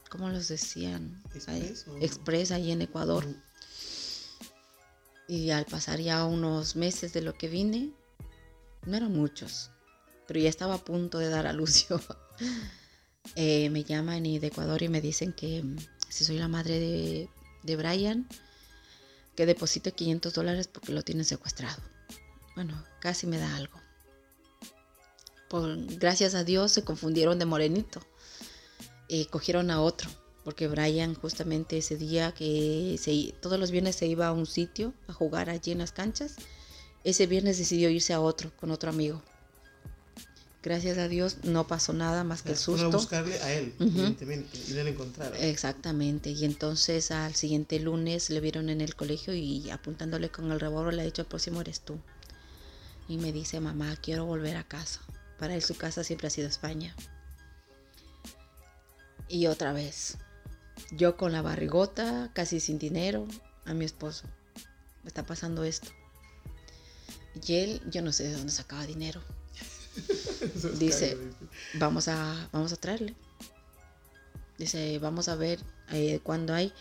¿cómo 0.09 0.29
los 0.29 0.47
decían? 0.47 1.21
Express, 2.01 2.51
ahí, 2.51 2.71
en 2.71 2.81
Ecuador. 2.81 3.25
Y 5.27 5.51
al 5.51 5.65
pasar 5.65 5.99
ya 5.99 6.25
unos 6.25 6.75
meses 6.75 7.13
de 7.13 7.21
lo 7.21 7.33
que 7.33 7.47
vine, 7.47 7.91
no 8.85 8.97
eran 8.97 9.13
muchos, 9.13 9.71
pero 10.27 10.39
ya 10.39 10.49
estaba 10.49 10.75
a 10.75 10.83
punto 10.83 11.17
de 11.19 11.29
dar 11.29 11.47
a 11.47 11.53
luz 11.53 11.87
eh, 13.35 13.69
me 13.69 13.83
llaman 13.83 14.23
de 14.23 14.47
Ecuador 14.47 14.81
y 14.83 14.89
me 14.89 15.01
dicen 15.01 15.33
que 15.33 15.63
mm, 15.63 15.77
si 16.09 16.25
soy 16.25 16.37
la 16.37 16.47
madre 16.47 16.79
de, 16.79 17.29
de 17.63 17.75
Brian, 17.75 18.27
que 19.35 19.45
deposite 19.45 19.91
500 19.91 20.33
dólares 20.33 20.67
porque 20.67 20.91
lo 20.91 21.03
tienen 21.03 21.25
secuestrado. 21.25 21.81
Bueno, 22.55 22.83
casi 22.99 23.25
me 23.25 23.37
da 23.37 23.55
algo 23.55 23.82
gracias 25.99 26.33
a 26.35 26.43
Dios 26.43 26.71
se 26.71 26.83
confundieron 26.83 27.39
de 27.39 27.45
morenito. 27.45 28.01
y 29.07 29.25
cogieron 29.25 29.69
a 29.69 29.81
otro, 29.81 30.09
porque 30.43 30.67
Brian 30.67 31.13
justamente 31.13 31.77
ese 31.77 31.97
día 31.97 32.33
que 32.33 32.97
se, 32.99 33.33
todos 33.41 33.59
los 33.59 33.69
viernes 33.69 33.95
se 33.95 34.07
iba 34.07 34.27
a 34.27 34.31
un 34.31 34.45
sitio 34.45 34.93
a 35.07 35.13
jugar 35.13 35.49
allí 35.49 35.71
en 35.71 35.79
las 35.79 35.91
canchas, 35.91 36.35
ese 37.03 37.27
viernes 37.27 37.57
decidió 37.57 37.89
irse 37.89 38.13
a 38.13 38.21
otro 38.21 38.51
con 38.57 38.71
otro 38.71 38.89
amigo. 38.89 39.21
Gracias 40.63 40.97
a 40.97 41.09
Dios 41.09 41.39
no 41.43 41.67
pasó 41.67 41.91
nada 41.91 42.23
más 42.23 42.41
que 42.41 42.51
el 42.51 42.57
susto. 42.57 42.89
buscarle 42.89 43.37
a 43.41 43.53
él, 43.53 43.73
evidentemente, 43.79 44.57
y 44.69 44.71
no 44.71 44.83
lo 44.83 44.89
encontraron. 44.89 45.37
Exactamente, 45.43 46.31
y 46.31 46.45
entonces 46.45 47.11
al 47.11 47.35
siguiente 47.35 47.79
lunes 47.79 48.29
le 48.29 48.39
vieron 48.39 48.69
en 48.69 48.79
el 48.79 48.95
colegio 48.95 49.33
y 49.33 49.69
apuntándole 49.69 50.29
con 50.29 50.49
el 50.51 50.61
revólver 50.61 50.93
le 50.93 51.01
ha 51.01 51.05
dicho, 51.05 51.21
el 51.21 51.27
próximo 51.27 51.59
eres 51.59 51.81
tú. 51.81 51.99
Y 53.09 53.17
me 53.17 53.33
dice, 53.33 53.59
mamá, 53.59 53.97
quiero 54.01 54.25
volver 54.25 54.55
a 54.55 54.63
casa. 54.63 55.01
Para 55.43 55.55
él 55.55 55.61
su 55.61 55.75
casa 55.75 56.05
siempre 56.05 56.27
ha 56.27 56.29
sido 56.29 56.47
España. 56.47 56.95
Y 59.27 59.47
otra 59.47 59.73
vez, 59.73 60.17
yo 60.91 61.17
con 61.17 61.33
la 61.33 61.41
barrigota, 61.41 62.31
casi 62.33 62.61
sin 62.61 62.79
dinero, 62.79 63.27
a 63.65 63.73
mi 63.73 63.83
esposo. 63.83 64.25
Me 65.03 65.09
está 65.09 65.25
pasando 65.25 65.65
esto. 65.65 65.89
Y 67.45 67.55
él, 67.55 67.81
yo 67.91 68.01
no 68.01 68.13
sé 68.13 68.23
de 68.23 68.37
dónde 68.37 68.53
sacaba 68.53 68.85
dinero. 68.85 69.21
Dice, 70.79 71.17
vamos 71.73 72.07
a, 72.07 72.47
vamos 72.53 72.71
a 72.71 72.77
traerle. 72.77 73.13
Dice, 74.57 74.97
vamos 74.99 75.27
a 75.27 75.35
ver 75.35 75.59
eh, 75.91 76.21
cuándo 76.23 76.53
hay. 76.53 76.71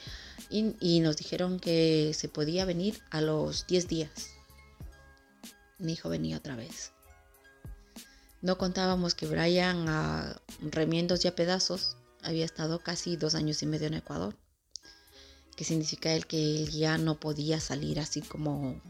Y, 0.50 0.76
y, 0.78 1.00
nos 1.00 1.16
dijeron 1.16 1.58
que 1.58 2.12
se 2.14 2.28
podía 2.28 2.64
venir 2.64 3.02
a 3.10 3.22
los 3.22 3.66
10 3.66 3.88
días. 3.88 4.36
Mi 5.78 5.94
hijo 5.94 6.08
venía 6.08 6.36
otra 6.36 6.54
vez. 6.54 6.92
No 8.42 8.58
contábamos 8.58 9.14
que 9.14 9.26
Brian, 9.26 9.88
a 9.88 10.42
remiendos 10.60 11.24
y 11.24 11.30
pedazos, 11.30 11.96
había 12.22 12.44
estado 12.44 12.80
casi 12.80 13.14
dos 13.16 13.36
años 13.36 13.62
y 13.62 13.66
medio 13.66 13.86
en 13.86 13.94
Ecuador. 13.94 14.36
Que 15.54 15.62
significa 15.62 16.12
el 16.12 16.26
que 16.26 16.56
él 16.56 16.70
ya 16.70 16.98
no 16.98 17.20
podía 17.20 17.60
salir 17.60 18.00
así 18.00 18.20
como, 18.20 18.82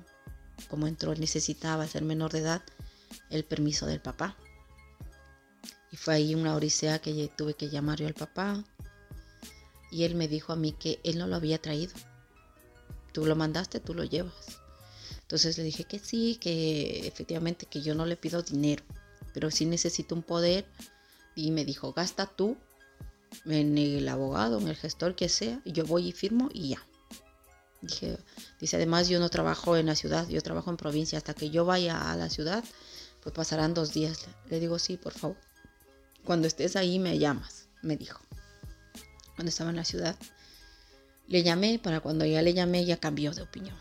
como 0.71 0.87
entró. 0.87 1.15
necesitaba, 1.15 1.87
ser 1.87 2.03
menor 2.03 2.33
de 2.33 2.39
edad, 2.39 2.63
el 3.29 3.45
permiso 3.45 3.85
del 3.85 4.01
papá. 4.01 4.39
Y 5.91 5.97
fue 5.97 6.15
ahí 6.15 6.35
una 6.35 6.57
odisea 6.57 7.01
que 7.01 7.31
tuve 7.37 7.53
que 7.53 7.69
llamar 7.69 8.03
al 8.03 8.15
papá. 8.15 8.65
Y 9.91 10.05
él 10.05 10.15
me 10.15 10.29
dijo 10.29 10.55
a 10.55 10.57
mí 10.57 10.73
que 10.73 10.99
él 11.05 11.19
no 11.19 11.27
lo 11.27 11.37
había 11.37 11.61
traído. 11.61 11.93
Tú 13.13 13.27
lo 13.27 13.37
mandaste, 13.37 13.81
tú 13.81 13.93
lo 13.93 14.05
llevas. 14.05 14.33
Entonces 15.21 15.59
le 15.59 15.65
dije 15.65 15.85
que 15.85 15.99
sí, 15.99 16.39
que 16.41 17.07
efectivamente 17.07 17.67
que 17.67 17.83
yo 17.83 17.95
no 17.95 18.07
le 18.07 18.17
pido 18.17 18.41
dinero 18.41 18.83
pero 19.33 19.51
sí 19.51 19.67
necesito 19.67 20.15
un 20.15 20.23
poder. 20.23 20.67
Y 21.35 21.51
me 21.51 21.65
dijo, 21.65 21.93
gasta 21.93 22.27
tú 22.27 22.57
en 23.47 23.79
el 23.79 24.09
abogado, 24.09 24.59
en 24.61 24.69
el 24.69 24.77
gestor 24.77 25.15
que 25.15 25.29
sea, 25.29 25.61
y 25.65 25.73
yo 25.73 25.85
voy 25.85 26.09
y 26.09 26.13
firmo 26.13 26.51
y 26.53 26.71
ya. 26.71 26.87
Dije, 27.81 28.17
dice, 28.61 28.77
además 28.77 29.09
yo 29.09 29.19
no 29.19 29.29
trabajo 29.29 29.77
en 29.77 29.87
la 29.87 29.97
ciudad, 29.97 30.29
yo 30.29 30.41
trabajo 30.41 30.71
en 30.71 30.77
provincia. 30.77 31.19
Hasta 31.19 31.35
que 31.35 31.51
yo 31.51 31.65
vaya 31.65 32.13
a 32.13 32.17
la 32.17 32.31
ciudad, 32.31 32.63
pues 33.23 33.35
pasarán 33.35 33.75
dos 33.75 33.93
días. 33.93 34.27
Le 34.49 34.61
digo, 34.61 34.79
sí, 34.79 34.97
por 34.97 35.13
favor. 35.13 35.37
Cuando 36.25 36.47
estés 36.47 36.77
ahí 36.77 37.01
me 37.01 37.19
llamas, 37.19 37.69
me 37.83 37.97
dijo. 37.97 38.21
cuando 39.35 39.49
estaba 39.49 39.71
en 39.71 39.77
la 39.77 39.85
ciudad. 39.85 40.17
Le 41.27 41.43
llamé, 41.43 41.79
para 41.79 42.01
cuando 42.01 42.25
ya 42.25 42.43
le 42.43 42.55
llamé 42.55 42.85
ya 42.85 42.99
cambió 42.99 43.33
de 43.33 43.43
opinión. 43.43 43.77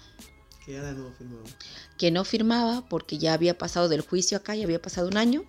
Que 0.71 0.93
no 0.93 1.11
firmaba. 1.11 1.49
Que 1.97 2.11
no 2.11 2.25
firmaba 2.25 2.89
porque 2.89 3.17
ya 3.17 3.33
había 3.33 3.57
pasado 3.57 3.89
del 3.89 4.01
juicio 4.01 4.37
acá, 4.37 4.55
ya 4.55 4.63
había 4.63 4.81
pasado 4.81 5.07
un 5.07 5.17
año. 5.17 5.43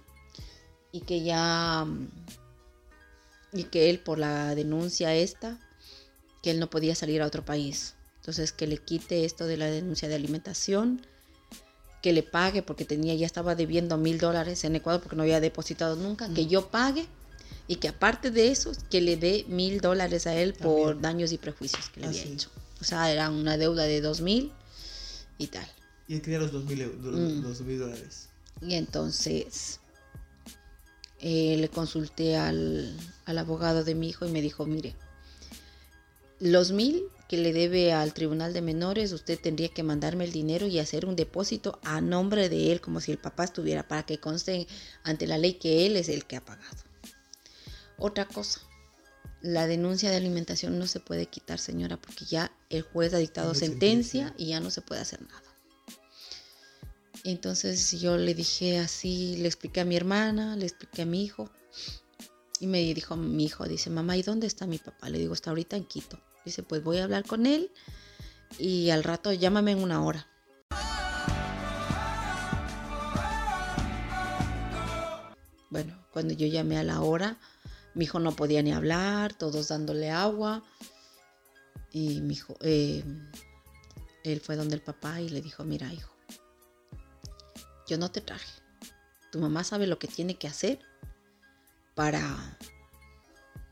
Y 0.90 1.00
que 1.00 1.22
ya... 1.22 1.86
Y 3.52 3.64
que 3.64 3.90
él 3.90 4.00
por 4.00 4.18
la 4.18 4.54
denuncia 4.54 5.14
esta, 5.14 5.58
que 6.42 6.50
él 6.50 6.58
no 6.58 6.70
podía 6.70 6.94
salir 6.94 7.20
a 7.22 7.26
otro 7.26 7.44
país. 7.44 7.94
Entonces 8.16 8.52
que 8.52 8.66
le 8.66 8.78
quite 8.78 9.24
esto 9.24 9.46
de 9.46 9.56
la 9.56 9.66
denuncia 9.66 10.08
de 10.08 10.14
alimentación, 10.14 11.04
que 12.02 12.12
le 12.12 12.22
pague 12.22 12.62
porque 12.62 12.84
tenía, 12.84 13.14
ya 13.14 13.26
estaba 13.26 13.54
debiendo 13.54 13.96
mil 13.98 14.18
dólares 14.18 14.64
en 14.64 14.76
Ecuador 14.76 15.02
porque 15.02 15.16
no 15.16 15.22
había 15.22 15.40
depositado 15.40 15.96
nunca, 15.96 16.32
que 16.32 16.46
yo 16.46 16.68
pague 16.68 17.06
y 17.68 17.76
que 17.76 17.88
aparte 17.88 18.30
de 18.30 18.48
eso, 18.48 18.72
que 18.90 19.00
le 19.00 19.16
dé 19.16 19.44
mil 19.48 19.80
dólares 19.80 20.26
a 20.26 20.34
él 20.34 20.54
por 20.54 21.00
daños 21.00 21.32
y 21.32 21.38
prejuicios 21.38 21.90
que 21.90 22.00
le 22.00 22.06
había 22.08 22.24
hecho. 22.24 22.50
O 22.80 22.84
sea, 22.84 23.10
era 23.12 23.30
una 23.30 23.56
deuda 23.56 23.84
de 23.84 24.00
dos 24.00 24.20
mil 24.20 24.52
y 25.42 25.46
tal. 25.48 25.66
Y 26.08 26.14
él 26.14 26.22
quería 26.22 26.38
los 26.38 26.52
dos 26.52 26.64
mil, 26.64 26.84
mm. 26.86 27.78
dólares. 27.78 28.28
Y 28.60 28.74
entonces 28.74 29.80
eh, 31.20 31.56
le 31.58 31.68
consulté 31.68 32.36
al, 32.36 32.96
al 33.24 33.38
abogado 33.38 33.84
de 33.84 33.94
mi 33.94 34.08
hijo 34.08 34.26
y 34.26 34.30
me 34.30 34.42
dijo, 34.42 34.66
mire, 34.66 34.94
los 36.38 36.72
mil 36.72 37.04
que 37.28 37.38
le 37.38 37.54
debe 37.54 37.94
al 37.94 38.12
Tribunal 38.12 38.52
de 38.52 38.60
Menores, 38.60 39.12
usted 39.12 39.40
tendría 39.40 39.70
que 39.70 39.82
mandarme 39.82 40.24
el 40.24 40.32
dinero 40.32 40.66
y 40.66 40.78
hacer 40.78 41.06
un 41.06 41.16
depósito 41.16 41.78
a 41.82 42.02
nombre 42.02 42.50
de 42.50 42.72
él, 42.72 42.82
como 42.82 43.00
si 43.00 43.10
el 43.10 43.16
papá 43.16 43.44
estuviera, 43.44 43.88
para 43.88 44.02
que 44.02 44.18
conste 44.18 44.66
ante 45.02 45.26
la 45.26 45.38
ley 45.38 45.54
que 45.54 45.86
él 45.86 45.96
es 45.96 46.10
el 46.10 46.26
que 46.26 46.36
ha 46.36 46.44
pagado. 46.44 46.76
Otra 47.96 48.26
cosa, 48.26 48.60
la 49.42 49.66
denuncia 49.66 50.10
de 50.10 50.16
alimentación 50.16 50.78
no 50.78 50.86
se 50.86 51.00
puede 51.00 51.26
quitar, 51.26 51.58
señora, 51.58 52.00
porque 52.00 52.24
ya 52.24 52.52
el 52.70 52.82
juez 52.82 53.12
ha 53.12 53.18
dictado 53.18 53.54
sentencia 53.54 54.34
y 54.38 54.46
ya 54.48 54.60
no 54.60 54.70
se 54.70 54.82
puede 54.82 55.00
hacer 55.00 55.20
nada. 55.22 55.42
Entonces 57.24 58.00
yo 58.00 58.16
le 58.16 58.34
dije 58.34 58.78
así, 58.78 59.36
le 59.36 59.46
expliqué 59.46 59.80
a 59.80 59.84
mi 59.84 59.96
hermana, 59.96 60.56
le 60.56 60.64
expliqué 60.64 61.02
a 61.02 61.06
mi 61.06 61.24
hijo. 61.24 61.50
Y 62.60 62.68
me 62.68 62.94
dijo 62.94 63.16
mi 63.16 63.44
hijo, 63.44 63.66
dice, 63.66 63.90
mamá, 63.90 64.16
¿y 64.16 64.22
dónde 64.22 64.46
está 64.46 64.66
mi 64.66 64.78
papá? 64.78 65.08
Le 65.08 65.18
digo, 65.18 65.34
está 65.34 65.50
ahorita 65.50 65.76
en 65.76 65.84
Quito. 65.84 66.20
Dice, 66.44 66.62
pues 66.62 66.82
voy 66.82 66.98
a 66.98 67.04
hablar 67.04 67.24
con 67.24 67.46
él 67.46 67.70
y 68.58 68.90
al 68.90 69.02
rato 69.02 69.32
llámame 69.32 69.72
en 69.72 69.82
una 69.82 70.04
hora. 70.04 70.28
Bueno, 75.70 76.06
cuando 76.12 76.34
yo 76.34 76.46
llamé 76.46 76.76
a 76.78 76.84
la 76.84 77.00
hora, 77.00 77.38
mi 77.94 78.04
hijo 78.04 78.18
no 78.18 78.34
podía 78.34 78.62
ni 78.62 78.72
hablar, 78.72 79.34
todos 79.34 79.68
dándole 79.68 80.10
agua. 80.10 80.62
Y 81.90 82.20
mi 82.22 82.34
hijo, 82.34 82.56
eh, 82.60 83.04
él 84.24 84.40
fue 84.40 84.56
donde 84.56 84.74
el 84.74 84.82
papá 84.82 85.20
y 85.20 85.28
le 85.28 85.42
dijo, 85.42 85.64
mira 85.64 85.92
hijo, 85.92 86.14
yo 87.86 87.98
no 87.98 88.10
te 88.10 88.20
traje. 88.20 88.62
Tu 89.30 89.38
mamá 89.38 89.64
sabe 89.64 89.86
lo 89.86 89.98
que 89.98 90.08
tiene 90.08 90.36
que 90.36 90.48
hacer 90.48 90.78
para, 91.94 92.58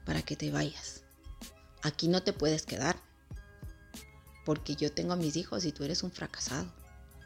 para 0.05 0.23
que 0.23 0.37
te 0.37 0.51
vayas. 0.51 1.05
Aquí 1.83 2.09
no 2.09 2.23
te 2.23 2.33
puedes 2.33 2.67
quedar. 2.67 2.97
Porque 4.45 4.75
yo 4.75 4.93
tengo 4.93 5.13
a 5.13 5.17
mis 5.17 5.37
hijos 5.37 5.65
y 5.65 5.73
tú 5.73 5.85
eres 5.85 6.03
un 6.03 6.11
fracasado. 6.11 6.67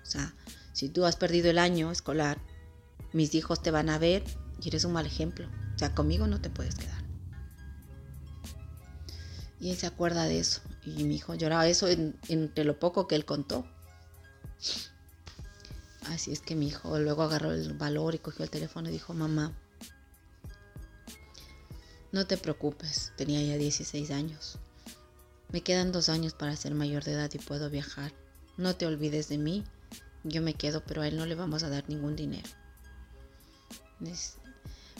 O 0.03 0.07
sea, 0.07 0.35
si 0.73 0.89
tú 0.89 1.07
has 1.07 1.17
perdido 1.17 1.49
el 1.49 1.59
año 1.59 1.91
escolar, 1.91 2.39
mis 3.13 3.35
hijos 3.35 3.63
te 3.63 3.71
van 3.71 3.89
a 3.89 3.99
ver 3.99 4.25
y 4.61 4.69
eres 4.69 4.85
un 4.85 4.93
mal 4.93 5.07
ejemplo. 5.07 5.49
O 5.75 5.79
sea, 5.79 5.95
conmigo 5.95 6.27
no 6.27 6.41
te 6.41 6.51
puedes 6.51 6.75
quedar. 6.75 7.03
Y 9.61 9.71
él 9.71 9.77
se 9.77 9.87
acuerda 9.87 10.25
de 10.25 10.39
eso. 10.39 10.61
Y 10.85 11.05
mi 11.05 11.17
hijo 11.17 11.35
lloraba 11.35 11.67
eso 11.67 11.89
entre 11.89 12.65
lo 12.65 12.79
poco 12.79 13.09
que 13.09 13.15
él 13.15 13.25
contó. 13.25 13.67
Así 16.07 16.33
es 16.33 16.41
que 16.41 16.55
mi 16.55 16.69
hijo 16.69 16.99
luego 16.99 17.23
agarró 17.23 17.53
el 17.53 17.73
valor 17.73 18.15
y 18.15 18.19
cogió 18.19 18.45
el 18.45 18.51
teléfono 18.51 18.89
y 18.89 18.93
dijo, 18.93 19.15
mamá, 19.15 19.53
no 22.13 22.27
te 22.27 22.37
preocupes, 22.37 23.13
tenía 23.17 23.43
ya 23.43 23.57
16 23.57 24.11
años. 24.11 24.59
Me 25.51 25.63
quedan 25.63 25.93
dos 25.93 26.09
años 26.09 26.35
para 26.35 26.55
ser 26.57 26.75
mayor 26.75 27.05
de 27.05 27.13
edad 27.13 27.31
y 27.33 27.39
puedo 27.39 27.71
viajar. 27.71 28.13
No 28.59 28.77
te 28.77 28.87
olvides 28.87 29.29
de 29.29 29.39
mí. 29.39 29.65
Yo 30.25 30.43
me 30.43 30.55
quedo, 30.55 30.83
pero 30.85 31.03
a 31.03 31.09
él 31.09 31.17
no 31.17 31.27
le 31.27 31.35
vamos 31.35 31.63
a 31.63 31.71
dar 31.71 31.89
ningún 31.89 32.17
dinero 32.17 32.49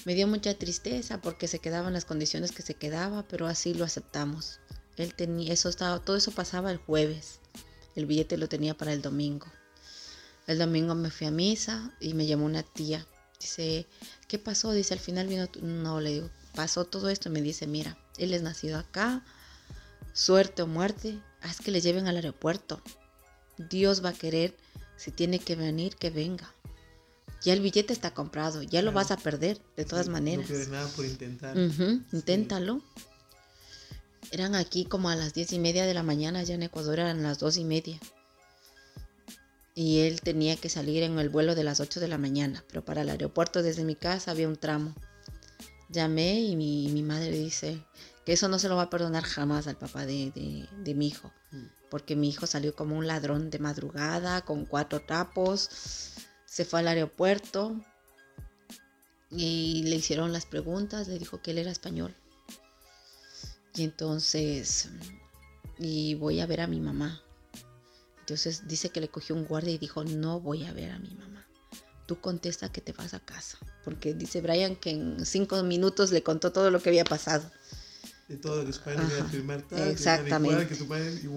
me 0.05 0.15
dio 0.15 0.27
mucha 0.27 0.55
tristeza 0.55 1.21
porque 1.21 1.49
se 1.49 1.59
quedaban 1.59 1.95
las 1.95 2.05
condiciones 2.05 2.53
que 2.53 2.63
se 2.63 2.75
quedaba, 2.75 3.27
pero 3.27 3.47
así 3.47 3.73
lo 3.75 3.85
aceptamos. 3.85 4.61
Él 4.97 5.15
tenía, 5.15 5.53
eso 5.53 5.69
estaba, 5.69 5.99
todo 5.99 6.17
eso 6.17 6.31
pasaba 6.31 6.71
el 6.71 6.77
jueves. 6.77 7.41
El 7.97 8.07
billete 8.07 8.37
lo 8.37 8.49
tenía 8.49 8.77
para 8.77 8.93
el 8.93 9.01
domingo. 9.01 9.47
El 10.47 10.59
domingo 10.59 10.95
me 10.95 11.11
fui 11.11 11.27
a 11.27 11.31
misa 11.31 11.91
y 12.01 12.13
me 12.15 12.27
llamó 12.27 12.45
una 12.45 12.63
tía. 12.63 13.07
Dice, 13.41 13.87
¿qué 14.29 14.39
pasó? 14.39 14.73
Dice, 14.73 14.95
al 14.95 15.01
final 15.01 15.27
vino, 15.27 15.49
no, 15.63 16.01
le 16.01 16.11
digo, 16.11 16.31
pasó 16.55 16.85
todo 16.85 17.09
esto. 17.09 17.31
Y 17.31 17.33
me 17.33 17.41
dice, 17.41 17.67
mira, 17.67 17.97
él 18.19 18.35
es 18.35 18.43
nacido 18.43 18.79
acá, 18.79 19.25
suerte 20.13 20.63
o 20.63 20.67
muerte, 20.67 21.19
haz 21.41 21.61
que 21.61 21.71
le 21.71 21.81
lleven 21.81 22.09
al 22.09 22.17
aeropuerto. 22.17 22.83
Dios 23.57 24.05
va 24.05 24.11
a 24.11 24.15
querer, 24.15 24.55
si 24.97 25.11
tiene 25.13 25.39
que 25.39 25.57
venir, 25.57 25.97
que 25.97 26.11
venga 26.11 26.54
ya 27.45 27.53
el 27.53 27.61
billete 27.61 27.93
está 27.93 28.15
comprado, 28.15 28.63
ya 28.63 28.81
lo 28.81 28.91
vas 28.91 29.11
a 29.11 29.19
perder 29.19 29.61
de 29.77 29.85
todas 29.85 30.09
maneras. 30.09 30.49
No 30.49 30.73
nada 30.73 30.89
por 30.89 31.05
intentar. 31.05 31.55
Inténtalo. 32.13 32.83
Eran 34.31 34.55
aquí 34.55 34.87
como 34.87 35.11
a 35.11 35.17
las 35.17 35.35
diez 35.35 35.53
y 35.53 35.59
media 35.59 35.85
de 35.85 35.93
la 35.93 36.03
mañana, 36.03 36.43
ya 36.43 36.55
en 36.55 36.63
Ecuador 36.63 36.99
eran 36.99 37.23
las 37.23 37.39
dos 37.39 37.59
y 37.59 37.65
media. 37.65 38.01
Y 39.75 40.01
él 40.01 40.23
tenía 40.23 40.57
que 40.57 40.71
salir 40.71 41.03
en 41.03 41.19
el 41.19 41.29
vuelo 41.29 41.55
de 41.55 41.65
las 41.65 41.81
8 41.81 42.01
de 42.01 42.09
la 42.09 42.17
mañana, 42.17 42.65
pero 42.69 42.85
para 42.85 43.03
el 43.03 43.11
aeropuerto 43.11 43.63
desde 43.63 43.85
mi 43.85 43.97
casa 43.97 44.31
había 44.31 44.49
un 44.49 44.57
tramo. 44.57 44.95
Llamé 45.91 46.41
y 46.41 46.57
mi, 46.57 47.03
madre 47.03 47.31
dice 47.31 47.83
que 48.25 48.33
eso 48.33 48.49
no 48.49 48.59
se 48.59 48.69
lo 48.69 48.77
va 48.77 48.83
a 48.83 48.91
perdonar 48.91 49.25
jamás 49.25 49.67
al 49.67 49.77
papá 49.77 50.07
de, 50.07 50.67
de 50.79 50.95
mi 50.95 51.09
hijo, 51.09 51.31
mm. 51.51 51.65
porque 51.91 52.17
mi 52.17 52.29
hijo 52.29 52.47
salió 52.47 52.75
como 52.75 52.97
un 52.97 53.07
ladrón 53.07 53.51
de 53.51 53.59
madrugada, 53.59 54.43
con 54.43 54.65
cuatro 54.65 55.03
trapos 55.05 55.69
se 56.55 56.65
fue 56.65 56.79
al 56.79 56.87
aeropuerto 56.87 57.75
y 59.29 59.83
le 59.87 59.97
hicieron 59.97 60.33
las 60.33 60.47
preguntas, 60.47 61.09
le 61.09 61.19
dijo 61.19 61.43
que 61.43 61.51
él 61.51 61.59
era 61.59 61.73
español. 61.73 62.15
Y 63.75 63.83
entonces, 63.83 64.89
y 65.81 66.15
voy 66.15 66.39
a 66.39 66.47
ver 66.47 66.61
a 66.61 66.69
mi 66.69 66.79
mamá. 66.79 67.21
Entonces 68.21 68.69
dice 68.69 68.91
que 68.91 69.01
le 69.01 69.09
cogió 69.09 69.35
un 69.35 69.47
guardia 69.47 69.75
y 69.75 69.79
dijo, 69.79 70.05
no 70.05 70.39
voy 70.39 70.65
a 70.65 70.73
ver 70.73 70.93
a 70.93 71.01
mi 71.01 71.13
mamá. 71.17 71.45
Tú 72.07 72.21
contesta 72.21 72.71
que 72.71 72.81
te 72.81 72.93
vas 72.93 73.15
a 73.15 73.19
casa. 73.19 73.59
Porque 73.83 74.15
dice 74.15 74.41
Brian 74.41 74.77
que 74.77 74.91
en 74.91 75.27
cinco 75.27 75.61
minutos 75.65 76.13
le 76.13 76.23
contó 76.23 76.53
todo 76.53 76.71
lo 76.71 76.81
que 76.81 76.91
había 76.91 77.03
pasado 77.03 77.51
de 78.29 78.37
todo 78.39 78.61
lo 78.61 78.67
que 78.67 78.73
su 78.73 78.81
padre 78.81 79.01
a 79.21 79.25
firmar 79.25 79.65
Exactamente. 79.89 80.75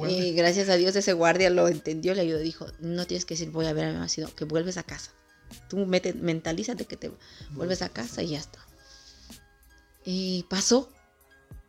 Y 0.10 0.34
gracias 0.34 0.70
a 0.70 0.76
Dios 0.76 0.96
ese 0.96 1.14
guardia 1.14 1.50
lo 1.50 1.68
entendió, 1.68 2.14
le 2.14 2.22
ayudó, 2.22 2.40
dijo, 2.40 2.68
no 2.80 3.06
tienes 3.06 3.26
que 3.26 3.34
decir 3.34 3.52
voy 3.52 3.66
a 3.66 3.74
ver 3.74 3.86
a 3.86 3.88
mi 3.90 3.94
mamá, 3.96 4.08
sino 4.08 4.34
que 4.34 4.46
vuelves 4.46 4.78
a 4.78 4.84
casa. 4.84 5.12
Tú 5.70 5.86
mete, 5.86 6.14
mentalízate 6.14 6.86
que 6.86 6.98
te 6.98 7.12
vuelves 7.52 7.82
a 7.82 7.90
casa 7.90 8.24
y 8.24 8.30
ya 8.30 8.40
está. 8.40 8.60
Y 10.06 10.46
pasó, 10.50 10.90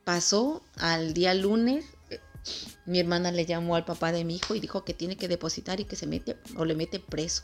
pasó 0.04 0.62
al 0.76 1.14
día 1.14 1.34
lunes. 1.34 1.84
Mi 2.86 3.00
hermana 3.00 3.32
le 3.32 3.44
llamó 3.44 3.74
al 3.74 3.84
papá 3.84 4.12
de 4.12 4.24
mi 4.24 4.36
hijo 4.36 4.54
y 4.54 4.60
dijo 4.60 4.84
que 4.84 4.94
tiene 4.94 5.16
que 5.16 5.28
depositar 5.28 5.80
y 5.80 5.84
que 5.84 5.96
se 5.96 6.06
mete 6.06 6.36
o 6.56 6.64
le 6.64 6.74
mete 6.74 7.00
preso. 7.00 7.42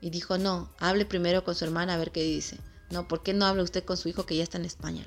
Y 0.00 0.10
dijo, 0.10 0.38
no, 0.38 0.72
hable 0.78 1.06
primero 1.06 1.44
con 1.44 1.54
su 1.54 1.64
hermana 1.64 1.94
a 1.94 1.98
ver 1.98 2.10
qué 2.10 2.22
dice. 2.22 2.58
No, 2.90 3.06
¿por 3.06 3.22
qué 3.22 3.32
no 3.32 3.46
habla 3.46 3.62
usted 3.62 3.84
con 3.84 3.96
su 3.96 4.08
hijo 4.08 4.26
que 4.26 4.36
ya 4.36 4.42
está 4.42 4.58
en 4.58 4.64
España? 4.64 5.06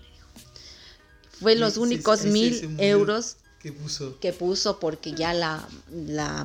Fue 1.41 1.55
los 1.55 1.77
únicos 1.77 2.23
mil 2.25 2.75
euros 2.79 3.37
que 3.59 3.71
puso. 3.73 4.19
que 4.19 4.31
puso 4.31 4.79
porque 4.79 5.13
ya 5.13 5.33
la, 5.33 5.67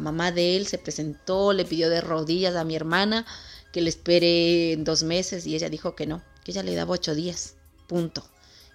mamá 0.01 0.33
de 0.33 0.57
él 0.57 0.67
se 0.67 0.79
presentó, 0.79 1.53
le 1.53 1.65
pidió 1.65 1.91
de 1.91 2.01
rodillas 2.01 2.57
a 2.57 2.65
mi 2.65 2.75
hermana 2.75 3.27
que 3.73 3.83
le 3.83 3.91
espere 3.91 4.77
dos 4.79 5.03
meses 5.03 5.47
y 5.47 5.55
ella 5.55 5.69
dijo 5.69 5.95
que 5.95 6.07
no, 6.07 6.23
que 6.45 6.53
ella 6.53 6.63
le 6.63 6.75
daba 6.75 6.93
ocho 6.93 7.15
días, 7.15 7.55
punto. 7.87 8.25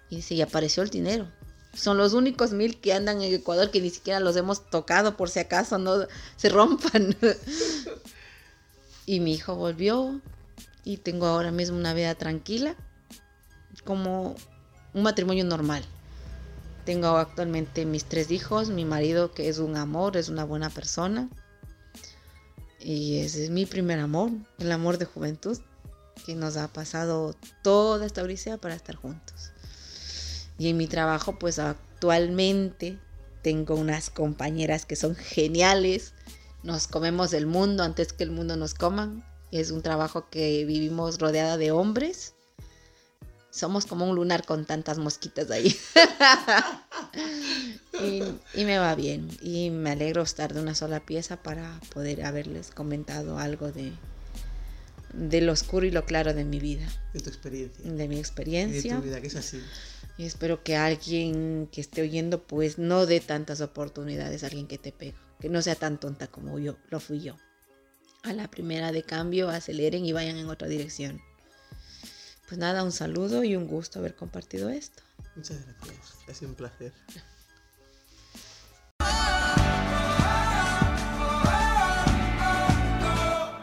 Y 0.09 0.17
dice, 0.17 0.35
y 0.35 0.41
apareció 0.41 0.83
el 0.83 0.89
dinero. 0.89 1.27
Son 1.73 1.97
los 1.97 2.13
únicos 2.13 2.51
mil 2.51 2.79
que 2.79 2.93
andan 2.93 3.21
en 3.21 3.33
Ecuador 3.33 3.71
que 3.71 3.81
ni 3.81 3.89
siquiera 3.89 4.19
los 4.19 4.35
hemos 4.35 4.69
tocado 4.69 5.17
por 5.17 5.29
si 5.29 5.39
acaso 5.39 5.77
no 5.77 6.05
se 6.35 6.49
rompan. 6.49 7.15
y 9.05 9.21
mi 9.21 9.33
hijo 9.33 9.55
volvió 9.55 10.21
y 10.83 10.97
tengo 10.97 11.27
ahora 11.27 11.51
mismo 11.51 11.77
una 11.77 11.93
vida 11.93 12.13
tranquila, 12.15 12.75
como 13.85 14.35
un 14.93 15.03
matrimonio 15.03 15.45
normal. 15.45 15.83
Tengo 16.85 17.07
actualmente 17.17 17.85
mis 17.85 18.05
tres 18.05 18.31
hijos, 18.31 18.69
mi 18.69 18.85
marido 18.85 19.31
que 19.31 19.49
es 19.49 19.59
un 19.59 19.77
amor, 19.77 20.17
es 20.17 20.29
una 20.29 20.43
buena 20.43 20.69
persona. 20.69 21.29
Y 22.79 23.19
ese 23.19 23.43
es 23.43 23.49
mi 23.51 23.65
primer 23.65 23.99
amor, 23.99 24.31
el 24.57 24.71
amor 24.71 24.97
de 24.97 25.05
juventud, 25.05 25.59
que 26.25 26.33
nos 26.35 26.57
ha 26.57 26.67
pasado 26.67 27.35
toda 27.63 28.05
esta 28.05 28.23
odisea 28.23 28.57
para 28.57 28.75
estar 28.75 28.95
juntos. 28.95 29.51
Y 30.57 30.69
en 30.69 30.77
mi 30.77 30.87
trabajo, 30.87 31.37
pues 31.37 31.59
actualmente 31.59 32.99
tengo 33.41 33.75
unas 33.75 34.09
compañeras 34.09 34.85
que 34.85 34.95
son 34.95 35.15
geniales. 35.15 36.13
Nos 36.63 36.87
comemos 36.87 37.33
el 37.33 37.45
mundo 37.45 37.83
antes 37.83 38.13
que 38.13 38.23
el 38.23 38.31
mundo 38.31 38.55
nos 38.55 38.73
coman. 38.73 39.23
Es 39.51 39.71
un 39.71 39.81
trabajo 39.81 40.29
que 40.29 40.65
vivimos 40.65 41.19
rodeada 41.19 41.57
de 41.57 41.71
hombres. 41.71 42.35
Somos 43.51 43.85
como 43.85 44.09
un 44.09 44.15
lunar 44.15 44.45
con 44.45 44.65
tantas 44.65 44.97
mosquitas 44.97 45.51
ahí. 45.51 45.75
y, 48.55 48.63
me 48.63 48.77
va 48.79 48.95
bien. 48.95 49.29
Y 49.41 49.69
me 49.69 49.91
alegro 49.91 50.21
estar 50.21 50.53
de 50.53 50.61
una 50.61 50.73
sola 50.73 51.01
pieza 51.01 51.35
para 51.35 51.79
poder 51.93 52.23
haberles 52.23 52.71
comentado 52.71 53.37
algo 53.37 53.73
de, 53.73 53.91
de 55.13 55.41
lo 55.41 55.51
oscuro 55.51 55.85
y 55.85 55.91
lo 55.91 56.05
claro 56.05 56.33
de 56.33 56.45
mi 56.45 56.59
vida. 56.59 56.87
De 57.13 57.19
tu 57.19 57.29
experiencia. 57.29 57.91
De 57.91 58.07
mi 58.07 58.19
experiencia. 58.19 58.95
de 58.95 59.01
tu 59.01 59.05
vida, 59.05 59.19
que 59.19 59.27
es 59.27 59.35
así. 59.35 59.61
Y 60.17 60.25
espero 60.25 60.63
que 60.63 60.77
alguien 60.77 61.67
que 61.73 61.81
esté 61.81 62.01
oyendo, 62.01 62.43
pues 62.43 62.77
no 62.77 63.05
dé 63.05 63.19
tantas 63.19 63.59
oportunidades 63.59 64.43
a 64.43 64.47
alguien 64.47 64.67
que 64.67 64.77
te 64.77 64.93
pega. 64.93 65.17
Que 65.41 65.49
no 65.49 65.61
sea 65.61 65.75
tan 65.75 65.99
tonta 65.99 66.27
como 66.27 66.57
yo, 66.57 66.77
lo 66.89 67.01
fui 67.01 67.19
yo. 67.19 67.35
A 68.23 68.31
la 68.31 68.49
primera 68.49 68.93
de 68.93 69.03
cambio, 69.03 69.49
aceleren 69.49 70.05
y 70.05 70.13
vayan 70.13 70.37
en 70.37 70.47
otra 70.47 70.69
dirección. 70.69 71.19
Pues 72.51 72.59
nada, 72.59 72.83
un 72.83 72.91
saludo 72.91 73.45
y 73.45 73.55
un 73.55 73.65
gusto 73.65 73.99
haber 73.99 74.13
compartido 74.13 74.69
esto. 74.69 75.01
Muchas 75.37 75.65
gracias, 75.65 76.17
ha 76.27 76.33
sido 76.33 76.49
un 76.49 76.55
placer. 76.55 76.91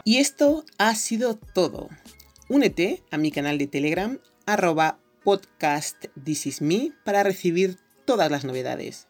Y 0.03 0.17
esto 0.17 0.65
ha 0.79 0.95
sido 0.95 1.35
todo. 1.35 1.89
Únete 2.49 3.03
a 3.11 3.19
mi 3.19 3.31
canal 3.31 3.59
de 3.59 3.67
Telegram 3.67 4.19
arroba 4.47 4.97
podcast 5.23 6.05
This 6.23 6.47
Is 6.47 6.63
Me 6.63 6.91
para 7.03 7.21
recibir 7.21 7.77
todas 8.05 8.31
las 8.31 8.43
novedades. 8.43 9.05